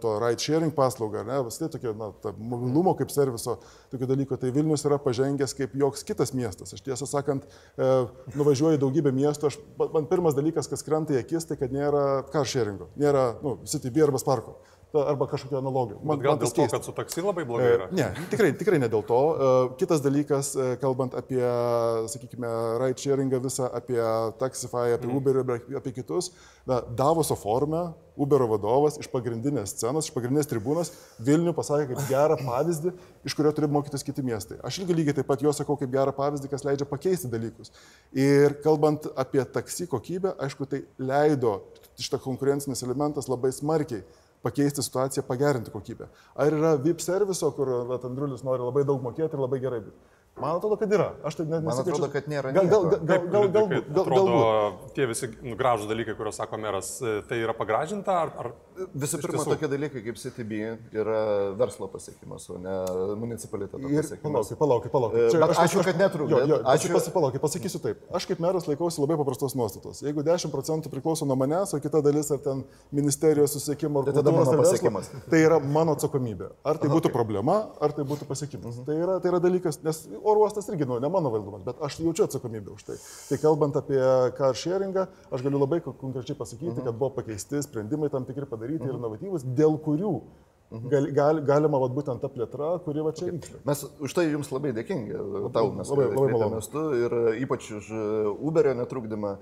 to 0.00 0.14
ride 0.22 0.40
sharing 0.40 0.72
paslaugą, 0.74 1.26
ne, 1.28 1.42
vis 1.44 1.60
tai 1.60 1.68
tokia, 1.72 1.92
na, 1.98 2.08
ta 2.22 2.32
mobilumo 2.36 2.94
kaip 2.96 3.12
serviso, 3.12 3.58
tokių 3.92 4.08
dalykų, 4.12 4.38
tai 4.40 4.52
Vilnius 4.56 4.86
yra 4.88 4.96
pažengęs 5.02 5.52
kaip 5.58 5.76
joks 5.76 6.06
kitas 6.08 6.32
miestas. 6.36 6.72
Aš 6.72 6.84
tiesą 6.86 7.08
sakant, 7.10 7.44
e, 7.76 7.90
nuvažiuoju 8.34 8.80
daugybę 8.80 9.12
miestų, 9.16 9.50
aš, 9.52 9.60
man 9.82 10.08
pirmas 10.08 10.38
dalykas, 10.38 10.70
kas 10.72 10.86
krenta 10.86 11.16
į 11.16 11.20
akis, 11.20 11.44
tai 11.50 11.60
kad 11.60 11.74
nėra 11.74 12.24
car 12.32 12.48
sharingo, 12.48 12.88
nėra, 12.96 13.28
nu, 13.44 13.58
City 13.68 13.92
B 13.92 14.06
arba 14.06 14.22
Sparko. 14.22 14.56
Arba 15.10 15.28
kažkokia 15.30 15.60
analogija. 15.60 15.98
Man, 16.06 16.20
gal 16.22 16.38
dėl 16.40 16.52
to, 16.56 16.66
kad 16.72 16.86
su 16.86 16.94
taksi 16.96 17.24
labai 17.24 17.44
blogai 17.48 17.72
yra? 17.74 17.90
Ne, 17.94 18.08
tikrai, 18.32 18.52
tikrai 18.58 18.80
ne 18.82 18.88
dėl 18.92 19.04
to. 19.06 19.20
Kitas 19.80 20.02
dalykas, 20.04 20.54
kalbant 20.82 21.16
apie, 21.18 21.42
sakykime, 22.12 22.50
ride 22.82 23.02
sharingą 23.02 23.42
visą, 23.44 23.68
apie 23.76 24.00
Taxify, 24.40 24.96
apie 24.96 25.10
mm. 25.10 25.20
Uber, 25.20 25.42
apie 25.80 25.94
kitus, 25.96 26.32
na, 26.68 26.80
Davoso 26.96 27.36
forume 27.38 27.88
Uberio 28.16 28.48
vadovas 28.48 28.96
iš 28.96 29.10
pagrindinės 29.12 29.74
scenos, 29.74 30.08
iš 30.08 30.14
pagrindinės 30.14 30.48
tribūnos 30.48 30.90
Vilnių 31.22 31.52
pasakė 31.56 31.90
kaip 31.90 32.06
gerą 32.08 32.38
pavyzdį, 32.40 32.92
iš 33.28 33.36
kurio 33.36 33.52
turi 33.56 33.68
mokytis 33.68 34.04
kiti 34.06 34.24
miestai. 34.24 34.56
Aš 34.64 34.80
irgi 34.80 34.96
lygiai 34.96 35.18
taip 35.18 35.28
pat 35.28 35.44
jo 35.44 35.52
sakau 35.56 35.76
kaip 35.76 35.92
gerą 35.92 36.14
pavyzdį, 36.16 36.48
kas 36.52 36.64
leidžia 36.64 36.88
pakeisti 36.88 37.28
dalykus. 37.32 37.74
Ir 38.16 38.56
kalbant 38.64 39.04
apie 39.20 39.44
taksi 39.44 39.88
kokybę, 39.92 40.32
aišku, 40.46 40.68
tai 40.70 40.86
leido 40.96 41.58
šitą 42.00 42.20
konkurencinis 42.24 42.84
elementas 42.86 43.28
labai 43.28 43.52
smarkiai 43.52 44.04
pakeisti 44.46 44.84
situaciją, 44.86 45.26
pagerinti 45.28 45.74
kokybę. 45.74 46.10
Ar 46.42 46.58
yra 46.60 46.76
VIP 46.80 47.02
serviso, 47.04 47.50
kur 47.56 47.72
Andriulis 47.98 48.46
nori 48.46 48.64
labai 48.64 48.86
daug 48.88 49.02
mokėti 49.04 49.34
ir 49.34 49.44
labai 49.46 49.62
gerai 49.62 49.82
būti? 49.84 50.14
Man 50.36 50.58
atrodo, 50.58 50.76
kad 50.76 50.90
yra. 50.92 51.06
Aš 51.24 51.38
tai 51.38 51.44
net 51.48 51.62
nesakyčiau. 51.64 51.96
Man 51.96 51.96
atrodo, 51.96 52.08
kad 52.12 52.26
nėra. 52.28 52.50
Gal, 52.52 52.66
gal, 52.68 52.82
gal, 52.84 52.98
gal, 53.08 53.22
gal, 53.32 53.46
gal, 53.54 53.68
gal, 53.72 54.00
atrodo, 54.02 54.32
gal, 54.36 54.74
tie 54.92 55.06
visi 55.08 55.28
nu, 55.32 55.54
gražus 55.56 55.88
dalykai, 55.88 56.12
kuriuos 56.18 56.36
sako 56.36 56.58
meras, 56.60 56.90
e, 57.00 57.14
tai 57.30 57.38
yra 57.40 57.54
pagražinta? 57.56 58.18
Ar, 58.26 58.32
ar... 58.42 58.50
Visų 58.76 59.22
pirma, 59.22 59.38
tiesų... 59.38 59.54
tokie 59.54 59.70
dalykai 59.72 60.02
kaip 60.04 60.18
CTB 60.20 60.58
yra 61.00 61.20
verslo 61.56 61.88
pasiekimas, 61.88 62.44
o 62.52 62.58
ne 62.60 62.74
municipaliteto 63.16 63.80
pasiekimas. 63.80 64.20
Palaukit, 64.26 64.58
palaukit, 64.60 64.92
palaukit. 64.92 65.22
E, 65.22 65.30
Čia, 65.32 65.40
aš, 65.46 65.62
ačiū, 65.62 65.80
aš, 65.80 65.88
kad 65.88 66.02
netrukdė. 66.04 66.42
Ačiū. 66.44 66.92
Ačiū. 66.92 67.14
Palaukit, 67.16 67.40
pasakysiu 67.46 67.80
taip. 67.88 68.04
Aš 68.20 68.28
kaip 68.28 68.44
meras 68.44 68.68
laikausi 68.68 69.00
labai 69.00 69.16
paprastos 69.16 69.56
nuostatos. 69.56 70.04
Jeigu 70.04 70.20
10 70.26 70.52
procentų 70.52 70.92
priklauso 70.92 71.24
nuo 71.24 71.38
manęs, 71.40 71.72
o 71.72 71.80
kita 71.80 72.04
dalis 72.04 72.28
ar 72.36 72.44
ten 72.44 72.60
ministerijos 72.92 73.56
susiekimo 73.56 74.04
ar 74.04 74.10
tai 74.10 74.18
tada 74.20 74.35
mano 74.38 74.56
pasiekimas. 74.62 75.10
Tai 75.30 75.40
yra 75.42 75.58
mano 75.60 75.94
atsakomybė. 75.96 76.50
Ar 76.66 76.80
tai 76.80 76.90
būtų 76.92 77.12
problema, 77.14 77.56
ar 77.82 77.94
tai 77.96 78.06
būtų 78.08 78.28
pasiekimas. 78.28 78.80
Tai 78.86 78.96
yra, 78.96 79.18
tai 79.22 79.32
yra 79.32 79.40
dalykas, 79.42 79.80
nes 79.86 80.02
oro 80.22 80.44
uostas 80.44 80.68
irgi, 80.70 80.88
nu, 80.88 80.98
ne 81.02 81.10
mano 81.12 81.32
valdomas, 81.34 81.64
bet 81.66 81.82
aš 81.84 82.00
jaučiu 82.04 82.26
atsakomybę 82.26 82.74
už 82.76 82.86
tai. 82.88 82.98
Tai 83.30 83.40
kalbant 83.42 83.78
apie 83.80 84.00
car 84.38 84.56
sharingą, 84.56 85.06
aš 85.30 85.46
galiu 85.46 85.60
labai 85.62 85.82
konkrečiai 85.86 86.38
pasakyti, 86.38 86.74
mhm. 86.76 86.88
kad 86.88 86.98
buvo 86.98 87.14
pakeisti 87.20 87.62
sprendimai 87.66 88.10
tam 88.12 88.24
tikri 88.28 88.46
padaryti 88.46 88.84
-huh. 88.84 88.88
ir 88.88 88.94
mhm. 88.94 89.04
inovatyvus, 89.04 89.46
dėl 89.56 89.78
kurių 89.82 90.14
mhm. 90.70 90.88
Gal, 90.90 91.04
gal, 91.14 91.40
galima 91.46 91.78
vat, 91.78 91.92
būtent 91.94 92.20
ta 92.20 92.28
plėtra, 92.28 92.78
kuri 92.84 93.00
va 93.00 93.12
čia 93.12 93.30
vyksta. 93.30 93.60
Mes 93.64 93.84
už 94.00 94.14
tai 94.14 94.26
jums 94.30 94.50
labai 94.50 94.72
dėkingi, 94.74 95.14
tau 95.54 95.70
mes 95.72 95.88
labai, 95.90 96.08
labai 96.10 96.32
malonus 96.32 96.68
tu 96.68 96.82
ir 97.04 97.14
ypač 97.44 97.70
už 97.70 97.92
Uberio 98.40 98.74
netrukdymą. 98.74 99.36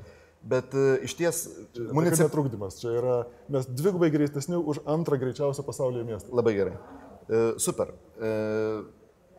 Bet 0.45 0.75
uh, 0.77 0.99
iš 1.05 1.15
ties... 1.17 1.45
Municip... 1.97 2.27
Netrukdymas, 2.27 2.77
čia 2.83 2.93
yra, 2.99 3.15
mes 3.53 3.69
dvigubai 3.71 4.11
greitesni 4.13 4.59
už 4.61 4.83
antrą 4.85 5.17
greičiausią 5.23 5.65
pasaulyje 5.65 6.05
miestą. 6.11 6.35
Labai 6.37 6.53
gerai. 6.59 6.75
Uh, 7.25 7.55
super. 7.57 7.95
Uh, 8.19 8.85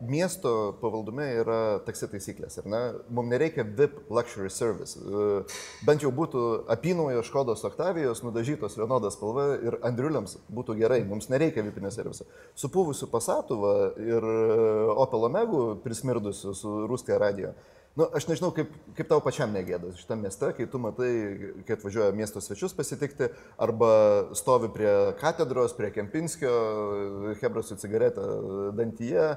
miesto 0.00 0.76
pavaldume 0.80 1.24
yra 1.40 1.58
taksi 1.86 2.08
taisyklės, 2.10 2.58
ar 2.60 2.68
ne? 2.68 2.80
Mums 3.08 3.30
nereikia 3.32 3.64
VIP 3.64 4.10
luxury 4.12 4.50
service. 4.52 4.98
E, 4.98 5.26
bent 5.88 6.04
jau 6.04 6.10
būtų 6.14 6.42
apynaujo 6.72 7.22
Škodos 7.26 7.64
Oktavijos 7.68 8.22
nudažytos 8.24 8.76
vienodas 8.78 9.16
spalva 9.16 9.48
ir 9.56 9.78
Andriuliams 9.86 10.36
būtų 10.52 10.76
gerai, 10.80 11.00
mums 11.08 11.30
nereikia 11.32 11.64
VIPinio 11.66 11.92
serviso. 11.94 12.28
Supūvusių 12.60 13.08
Pasatuvą 13.12 13.76
ir 14.02 14.28
Opel 14.96 15.30
Omegų 15.30 15.64
prismirdusių 15.84 16.54
su 16.56 16.76
Ruskija 16.90 17.20
radio. 17.22 17.54
Nu, 17.96 18.04
aš 18.12 18.26
nežinau, 18.28 18.50
kaip, 18.52 18.72
kaip 18.92 19.08
tau 19.08 19.22
pačiam 19.24 19.54
negėdas 19.56 19.96
šitame 20.02 20.26
mieste, 20.26 20.50
kai 20.58 20.66
tu 20.68 20.80
matai, 20.82 21.12
kai 21.64 21.78
atvažiuoja 21.78 22.12
miesto 22.16 22.42
svečius 22.44 22.74
pasitikti, 22.76 23.30
arba 23.56 23.88
stovi 24.36 24.68
prie 24.74 24.92
katedros, 25.20 25.72
prie 25.78 25.88
Kempinskio, 25.94 26.52
Hebros 27.40 27.72
su 27.72 27.78
cigaretė 27.80 28.26
dantyje, 28.76 29.30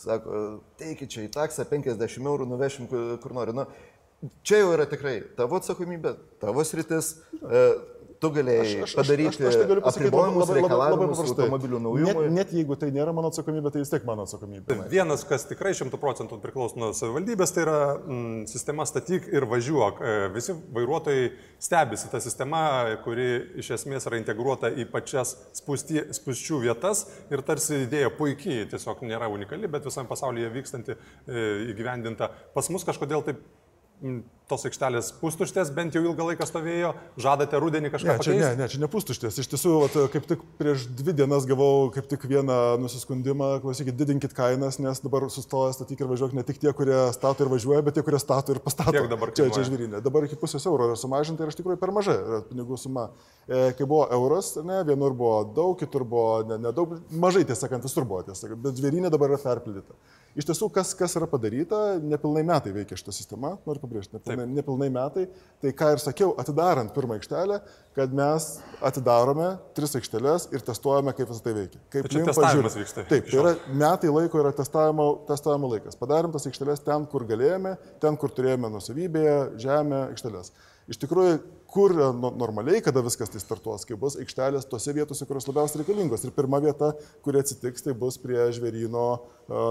sako, 0.00 0.40
teikit 0.80 1.12
čia 1.12 1.26
į 1.26 1.34
taksą 1.36 1.68
50 1.68 2.24
eurų, 2.32 2.48
nuvešim 2.54 2.88
kur 3.20 3.36
nori. 3.36 3.52
Nu, 3.56 3.66
čia 4.40 4.62
jau 4.62 4.72
yra 4.72 4.88
tikrai 4.88 5.18
tavo 5.36 5.60
atsakomybė, 5.60 6.14
tavo 6.40 6.64
sritis. 6.64 7.18
E, 7.36 7.62
tu 8.22 8.30
galėjai 8.34 8.64
aš, 8.64 8.72
aš, 8.86 8.94
padaryti 8.98 9.30
aš, 9.30 9.36
aš, 9.36 9.46
aš 9.48 9.56
tai 9.58 9.66
galiu 9.70 9.82
pasakyti 9.84 10.10
labai, 10.12 10.26
labai, 10.40 10.56
labai, 10.62 10.78
labai 10.92 11.08
paprastai. 11.10 11.34
Automobilių 11.36 11.80
naujumui. 11.84 12.24
Net, 12.26 12.34
net 12.36 12.54
jeigu 12.56 12.76
tai 12.80 12.88
nėra 12.94 13.14
mano 13.16 13.30
atsakomybė, 13.32 13.72
tai 13.74 13.82
vis 13.82 13.92
tiek 13.92 14.06
mano 14.08 14.26
atsakomybė. 14.26 14.78
Vienas, 14.92 15.24
kas 15.28 15.46
tikrai 15.50 15.72
šimtų 15.78 16.00
procentų 16.02 16.38
priklauso 16.42 16.80
nuo 16.80 16.92
savivaldybės, 16.96 17.52
tai 17.56 17.64
yra 17.66 17.78
mm, 17.98 18.46
sistema 18.50 18.86
statyk 18.88 19.28
ir 19.32 19.48
važiuok. 19.50 20.00
E, 20.00 20.14
visi 20.36 20.56
vairuotojai 20.76 21.28
stebisi 21.68 22.10
tą 22.12 22.22
sistemą, 22.24 22.62
kuri 23.04 23.28
iš 23.62 23.74
esmės 23.78 24.08
yra 24.10 24.20
integruota 24.20 24.70
į 24.72 24.88
pačias 24.92 25.36
spūsti, 25.56 26.08
spūsčių 26.16 26.62
vietas 26.64 27.06
ir 27.32 27.44
tarsi 27.46 27.82
idėja 27.84 28.12
puikiai, 28.16 28.64
tiesiog 28.70 29.04
nėra 29.06 29.30
unikali, 29.32 29.70
bet 29.70 29.86
visame 29.88 30.10
pasaulyje 30.10 30.52
vykstanti, 30.56 30.96
e, 30.96 31.46
įgyvendinta. 31.72 32.32
Pas 32.56 32.72
mus 32.72 32.86
kažkodėl 32.86 33.24
taip 33.26 33.44
tos 34.46 34.62
aikštelės 34.68 35.08
pustuštės 35.18 35.72
bent 35.74 35.96
jau 35.96 36.02
ilgą 36.04 36.28
laiką 36.28 36.46
stovėjo, 36.46 36.92
žadate 37.18 37.58
rudenį 37.58 37.90
kažką 37.90 38.12
ne, 38.12 38.14
čia, 38.20 38.32
pakeist? 38.32 38.44
ne, 38.44 38.50
ne, 38.60 38.68
čia 38.70 38.80
ne 38.82 38.88
pustuštės. 38.90 39.38
Iš 39.42 39.48
tiesų, 39.50 39.72
vat, 39.82 39.96
kaip 40.12 40.28
tik 40.30 40.42
prieš 40.60 40.84
dvi 41.00 41.14
dienas 41.18 41.48
gavau 41.50 41.88
kaip 41.94 42.06
tik 42.10 42.26
vieną 42.30 42.58
nusiskundimą, 42.82 43.48
klausykit, 43.64 43.96
didinkit 43.98 44.36
kainas, 44.36 44.78
nes 44.82 45.02
dabar 45.02 45.26
sustoja 45.34 45.74
statyk 45.74 46.04
ir 46.04 46.10
važiuok 46.12 46.36
ne 46.38 46.44
tik 46.46 46.60
tie, 46.62 46.70
kurie 46.76 46.98
stato 47.16 47.42
ir 47.46 47.50
važiuoja, 47.50 47.82
bet 47.86 47.98
tie, 47.98 48.04
kurie 48.06 48.20
stato 48.22 48.54
ir 48.54 48.62
pastato. 48.62 48.94
Kiek 48.94 49.10
dabar 49.10 49.34
čia, 49.34 49.48
čia 49.50 49.64
žvirinė. 49.66 50.02
Dabar 50.04 50.28
iki 50.28 50.38
pusės 50.38 50.66
euro 50.70 50.92
yra 50.92 51.00
sumažinta 51.00 51.42
ir 51.42 51.50
iš 51.50 51.58
tikrųjų 51.58 51.80
per 51.82 51.94
mažai 51.96 52.18
yra 52.20 52.42
pinigų 52.46 52.78
suma. 52.78 53.08
E, 53.46 53.72
kai 53.78 53.86
buvo 53.86 54.04
euras, 54.14 54.52
ne, 54.62 54.78
vienur 54.86 55.16
buvo 55.16 55.40
daug, 55.56 55.74
kitur 55.80 56.06
buvo 56.06 56.44
nedaug, 56.46 56.94
ne 57.00 57.22
mažai 57.22 57.42
tiesą 57.46 57.66
sakant, 57.66 57.86
visur 57.86 58.06
buvo 58.06 58.22
tiesą, 58.30 58.54
bet 58.54 58.78
žvirinė 58.78 59.10
dabar 59.10 59.34
yra 59.34 59.42
perpildyta. 59.42 59.98
Iš 60.36 60.44
tiesų, 60.44 60.66
kas, 60.68 60.90
kas 60.92 61.14
yra 61.16 61.24
padaryta, 61.30 61.96
nepilnai 62.04 62.42
metai 62.44 62.74
veikia 62.74 62.98
šitą 62.98 63.14
sistemą, 63.16 63.54
noriu 63.64 63.80
pabrėžti, 63.80 64.18
nepilnai, 64.18 64.44
nepilnai 64.58 64.88
metai. 64.92 65.24
Tai 65.64 65.72
ką 65.78 65.88
ir 65.94 66.02
sakiau, 66.02 66.34
atidarant 66.42 66.92
pirmą 66.92 67.16
aikštelę, 67.16 67.56
kad 67.96 68.12
mes 68.16 68.50
atidarome 68.84 69.48
tris 69.78 69.96
aikšteles 69.96 70.50
ir 70.52 70.66
testuojame, 70.66 71.16
kaip 71.16 71.32
visą 71.32 71.40
tai 71.46 71.56
veikia. 71.56 71.80
Kaip 71.94 72.10
tai 72.12 72.26
testavimas 72.28 72.76
vyksta. 72.76 73.06
Taip, 73.08 73.32
tai 73.32 73.40
yra 73.40 73.54
metai 73.72 74.12
laiko 74.12 74.44
yra 74.44 74.52
testavimo, 74.60 75.08
testavimo 75.30 75.72
laikas. 75.72 75.96
Padarėm 75.96 76.36
tas 76.36 76.44
aikšteles 76.52 76.84
ten, 76.84 77.08
kur 77.08 77.24
galėjome, 77.32 77.78
ten, 78.04 78.20
kur 78.20 78.36
turėjome 78.36 78.74
nusavybėje, 78.76 79.38
žemę, 79.64 80.08
aikšteles. 80.10 80.52
Iš 80.86 81.00
tikrųjų, 81.02 81.38
kur 81.66 81.92
normaliai, 82.38 82.78
kada 82.84 83.02
viskas 83.02 83.32
tai 83.32 83.40
startuos, 83.42 83.82
kai 83.88 83.96
bus 83.98 84.14
aikštelės 84.22 84.68
tose 84.70 84.92
vietose, 84.94 85.26
kurios 85.26 85.48
labiausiai 85.48 85.80
reikalingos. 85.82 86.22
Ir 86.22 86.34
pirma 86.36 86.60
vieta, 86.62 86.92
kuri 87.26 87.40
atsitiks, 87.42 87.82
tai 87.82 87.96
bus 87.98 88.20
prie 88.22 88.38
žvėryno 88.54 89.08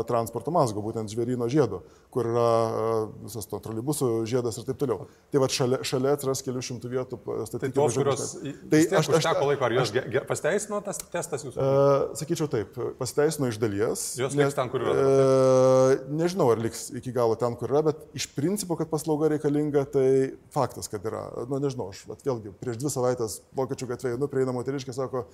transporto 0.07 0.53
mazgo, 0.55 0.81
būtent 0.83 1.11
žvėryno 1.11 1.47
žiedo, 1.51 1.81
kur 2.13 2.29
yra 2.31 2.49
uh, 2.65 3.07
visas 3.25 3.47
to 3.49 3.59
trolibusų 3.59 4.09
žiedas 4.29 4.55
ir 4.59 4.67
taip 4.69 4.79
toliau. 4.79 5.07
Tai 5.33 5.41
va 5.43 5.49
šalia, 5.51 5.81
šalia 5.83 6.13
atsiras 6.15 6.43
kelių 6.45 6.63
šimtų 6.63 6.91
vietų 6.93 7.19
statyti. 7.49 7.65
Tai 7.65 7.71
tos, 7.75 7.97
kurios... 7.99 8.23
Tai 8.71 8.81
aš, 9.01 9.09
aš 9.19 9.27
teko 9.27 9.49
laiko, 9.49 9.67
ar 9.67 9.75
jos 9.75 9.91
pasiteisino 10.29 10.79
tas 10.85 11.01
testas 11.11 11.43
jūsų? 11.43 11.59
Uh, 11.59 12.15
sakyčiau 12.19 12.47
taip, 12.51 12.79
pasiteisino 13.01 13.49
iš 13.51 13.59
dalies. 13.59 14.05
Jos 14.21 14.37
liks 14.39 14.55
ten, 14.55 14.71
kur 14.71 14.85
yra? 14.85 14.95
Uh, 14.95 16.07
nežinau, 16.15 16.47
ar 16.53 16.63
liks 16.63 16.87
iki 16.95 17.11
galo 17.15 17.35
ten, 17.39 17.57
kur 17.59 17.73
yra, 17.73 17.83
bet 17.89 18.05
iš 18.15 18.29
principo, 18.35 18.79
kad 18.79 18.91
paslauga 18.91 19.33
reikalinga, 19.35 19.83
tai 19.91 20.07
faktas, 20.55 20.87
kad 20.91 21.03
yra. 21.07 21.25
Nu, 21.51 21.59
nežinau, 21.63 21.89
aš 21.91 22.05
vat, 22.07 22.23
vėlgi 22.25 22.55
prieš 22.61 22.79
dvi 22.79 22.93
savaitės 22.93 23.41
vokiečių 23.59 23.91
gatvėje, 23.91 24.21
nu, 24.21 24.31
prieina 24.31 24.55
moteriškė, 24.55 24.95
sako, 24.95 25.25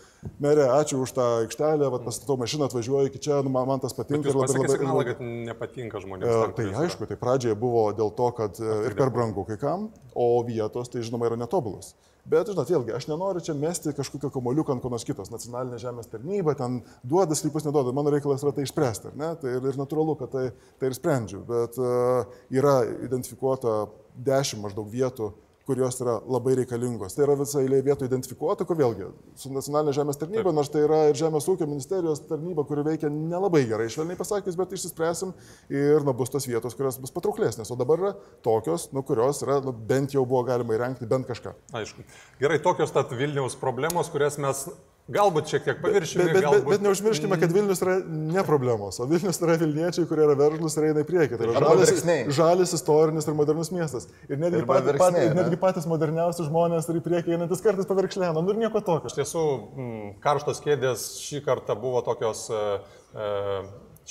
merė, 0.41 0.65
ačiū 0.79 1.01
už 1.05 1.13
tą 1.17 1.27
aikštelę, 1.43 1.91
vat, 1.93 2.05
pastatau 2.07 2.39
mašiną, 2.41 2.71
atvažiuoju 2.71 3.11
iki 3.11 3.21
čia, 3.21 3.39
nu, 3.45 3.53
man, 3.53 3.69
man 3.69 3.83
tas 3.83 3.95
patinka. 3.97 4.30
Ir 4.31 4.39
labai 4.39 4.55
labai 4.57 4.71
signalą, 4.73 5.03
kad 5.07 5.25
nepatinka 5.51 6.01
žmonėms. 6.03 6.31
Ten, 6.31 6.55
tai 6.57 6.85
aišku, 6.85 7.09
tai 7.09 7.17
pradžioje 7.19 7.57
buvo 7.59 7.89
dėl 7.95 8.13
to, 8.17 8.29
kad 8.37 8.61
e, 8.61 8.77
ir 8.89 8.95
per 8.97 9.11
brangu 9.13 9.45
kai 9.47 9.59
kam, 9.61 9.89
o 10.15 10.31
vietos, 10.47 10.89
tai 10.91 11.03
žinoma, 11.05 11.29
yra 11.29 11.39
netobulas. 11.39 11.93
Bet, 12.21 12.51
žinot, 12.51 12.69
vėlgi, 12.69 12.93
aš 12.93 13.07
nenoriu 13.09 13.41
čia 13.41 13.55
mesti 13.57 13.95
kažkokio 13.97 14.29
kamoliuką 14.33 14.75
ant 14.75 14.83
konos 14.83 15.05
kitos. 15.07 15.31
Nacionalinė 15.33 15.79
žemės 15.81 16.09
tarnyba 16.11 16.53
ten 16.57 16.81
duoda 17.01 17.33
slypus, 17.37 17.65
neduoda. 17.65 17.93
Mano 17.97 18.13
reikalas 18.13 18.45
yra 18.45 18.53
tai 18.53 18.65
išspręsti, 18.67 19.09
ar 19.09 19.15
ne? 19.17 19.29
Tai 19.41 19.55
ir, 19.57 19.65
ir 19.71 19.79
natūralu, 19.79 20.13
kad 20.19 20.33
tai, 20.35 20.43
tai 20.77 20.91
ir 20.91 20.97
sprendžiu. 20.97 21.41
Bet 21.47 21.79
uh, 21.81 22.29
yra 22.53 22.75
identifikuota 23.07 23.87
dešimt 24.13 24.61
maždaug 24.67 24.91
vietų, 24.93 25.31
kurios 25.71 25.99
yra 26.03 26.17
labai 26.27 26.57
reikalingos. 26.59 27.15
Tai 27.15 27.25
yra 27.25 27.37
visa 27.39 27.61
eilė 27.63 27.79
vietų 27.85 28.09
identifikuota, 28.09 28.67
kur 28.67 28.77
vėlgi 28.79 29.07
su 29.39 29.51
nacionalinė 29.55 29.95
žemės 29.95 30.19
tarnyba, 30.19 30.49
Taip. 30.49 30.57
nors 30.59 30.71
tai 30.73 30.83
yra 30.85 31.01
ir 31.09 31.19
žemės 31.19 31.47
ūkio 31.51 31.67
ministerijos 31.69 32.23
tarnyba, 32.27 32.65
kuri 32.67 32.85
veikia 32.91 33.11
nelabai 33.13 33.63
gerai, 33.69 33.87
švelniai 33.93 34.19
pasakys, 34.19 34.59
bet 34.59 34.75
išsispręsim 34.75 35.33
ir 35.71 36.05
nu, 36.07 36.15
bus 36.17 36.33
tos 36.33 36.47
vietos, 36.49 36.75
kurios 36.77 36.99
bus 37.01 37.15
patrauklesnės. 37.15 37.71
O 37.71 37.79
dabar 37.79 38.03
yra 38.03 38.13
tokios, 38.45 38.89
nu, 38.95 39.05
kurios 39.07 39.41
yra, 39.45 39.61
nu, 39.65 39.73
bent 39.73 40.15
jau 40.17 40.25
buvo 40.27 40.43
galima 40.51 40.75
įrengti 40.77 41.09
bent 41.09 41.29
kažką. 41.29 41.55
Aišku. 41.81 42.05
Gerai, 42.41 42.59
tokios 42.63 42.93
tad 42.95 43.13
Vilniaus 43.15 43.57
problemos, 43.59 44.11
kurias 44.11 44.39
mes 44.41 44.67
Galbūt 45.11 45.49
šiek 45.49 45.63
tiek 45.65 45.79
paviršiumi, 45.81 46.21
Bet, 46.21 46.29
bet, 46.29 46.35
bet, 46.35 46.45
galbūt... 46.45 46.67
bet 46.69 46.83
neužmirškime, 46.85 47.37
kad 47.41 47.53
Vilnius 47.55 47.81
yra 47.83 47.95
ne 48.05 48.43
problemos, 48.47 48.99
o 49.01 49.07
Vilnius 49.09 49.41
yra 49.41 49.57
Vilniečiai, 49.59 50.05
kurie 50.07 50.23
yra 50.27 50.35
veržlus 50.37 50.77
ir 50.77 50.87
eina 50.91 51.03
į 51.03 51.07
priekį. 51.09 51.39
Tai 51.39 51.47
yra 51.49 51.63
žalis, 51.65 52.03
žalis, 52.37 52.73
istorinis 52.77 53.27
ir 53.27 53.35
modernus 53.35 53.71
miestas. 53.73 54.07
Ir 54.29 54.39
netgi, 54.39 54.61
Arba 54.61 54.77
pat, 54.77 54.89
pat, 55.01 55.17
ir 55.19 55.33
ne? 55.33 55.41
netgi 55.41 55.59
patys 55.59 55.87
moderniausi 55.89 56.45
žmonės 56.47 56.87
ir 56.87 57.01
į 57.01 57.05
priekį 57.07 57.35
einantis 57.35 57.63
kartais 57.65 57.89
pavirkšlėna. 57.89 58.39
Nu 58.39 58.53
ir 58.53 58.61
nieko 58.61 58.83
tokio. 58.85 59.11
Iš 59.11 59.17
tiesų, 59.17 59.45
mm, 59.75 60.11
karštos 60.23 60.61
kėdės 60.63 61.07
šį 61.25 61.41
kartą 61.49 61.75
buvo 61.81 62.03
tokios 62.05 62.45
e, 62.53 62.65
e, 63.11 63.31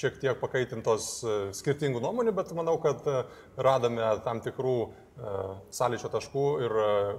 šiek 0.01 0.19
tiek 0.21 0.41
pakaitintos 0.43 1.11
e, 1.23 1.37
skirtingų 1.57 2.03
nuomonių, 2.03 2.35
bet 2.37 2.51
manau, 2.59 2.77
kad 2.83 3.07
e, 3.09 3.23
radome 3.57 4.11
tam 4.27 4.43
tikrų 4.45 4.81
sąlyčio 5.77 6.09
taškų 6.09 6.43
ir 6.65 6.75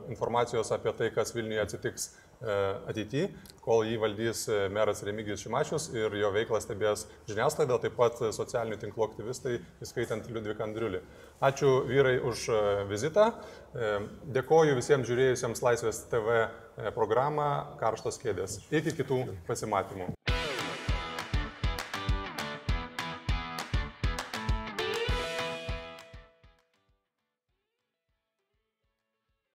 informacijos 0.09 0.71
apie 0.73 0.89
tai, 0.97 1.11
kas 1.13 1.35
Vilniuje 1.35 1.59
atsitiks 1.61 2.07
ateityje, 2.41 3.29
kol 3.61 3.85
jį 3.85 3.97
valdys 4.01 4.45
e, 4.49 4.59
meras 4.73 5.03
Remigijus 5.05 5.43
Šimašius 5.45 5.89
ir 5.93 6.15
jo 6.17 6.31
veiklą 6.33 6.61
stebės 6.63 7.05
žiniasklaida, 7.29 7.77
taip 7.83 7.95
pat 7.99 8.17
e, 8.21 8.31
socialinių 8.35 8.79
tinklų 8.81 9.07
aktyvistai, 9.07 9.59
įskaitant 9.85 10.29
Liudviką 10.31 10.65
Andriulį. 10.65 11.03
Ačiū 11.45 11.81
vyrai 11.89 12.17
už 12.25 12.47
e, 12.49 12.61
vizitą. 12.89 13.31
E, 13.73 13.93
Dėkoju 14.33 14.77
visiems 14.77 15.09
žiūrėjusiems 15.09 15.63
Laisvės 15.65 16.03
TV 16.11 16.41
e, 16.41 16.93
programą 16.97 17.49
Karštos 17.81 18.21
kėdės. 18.21 18.59
Iki 18.73 18.97
kitų 19.01 19.25
pasimatymų. 19.49 20.11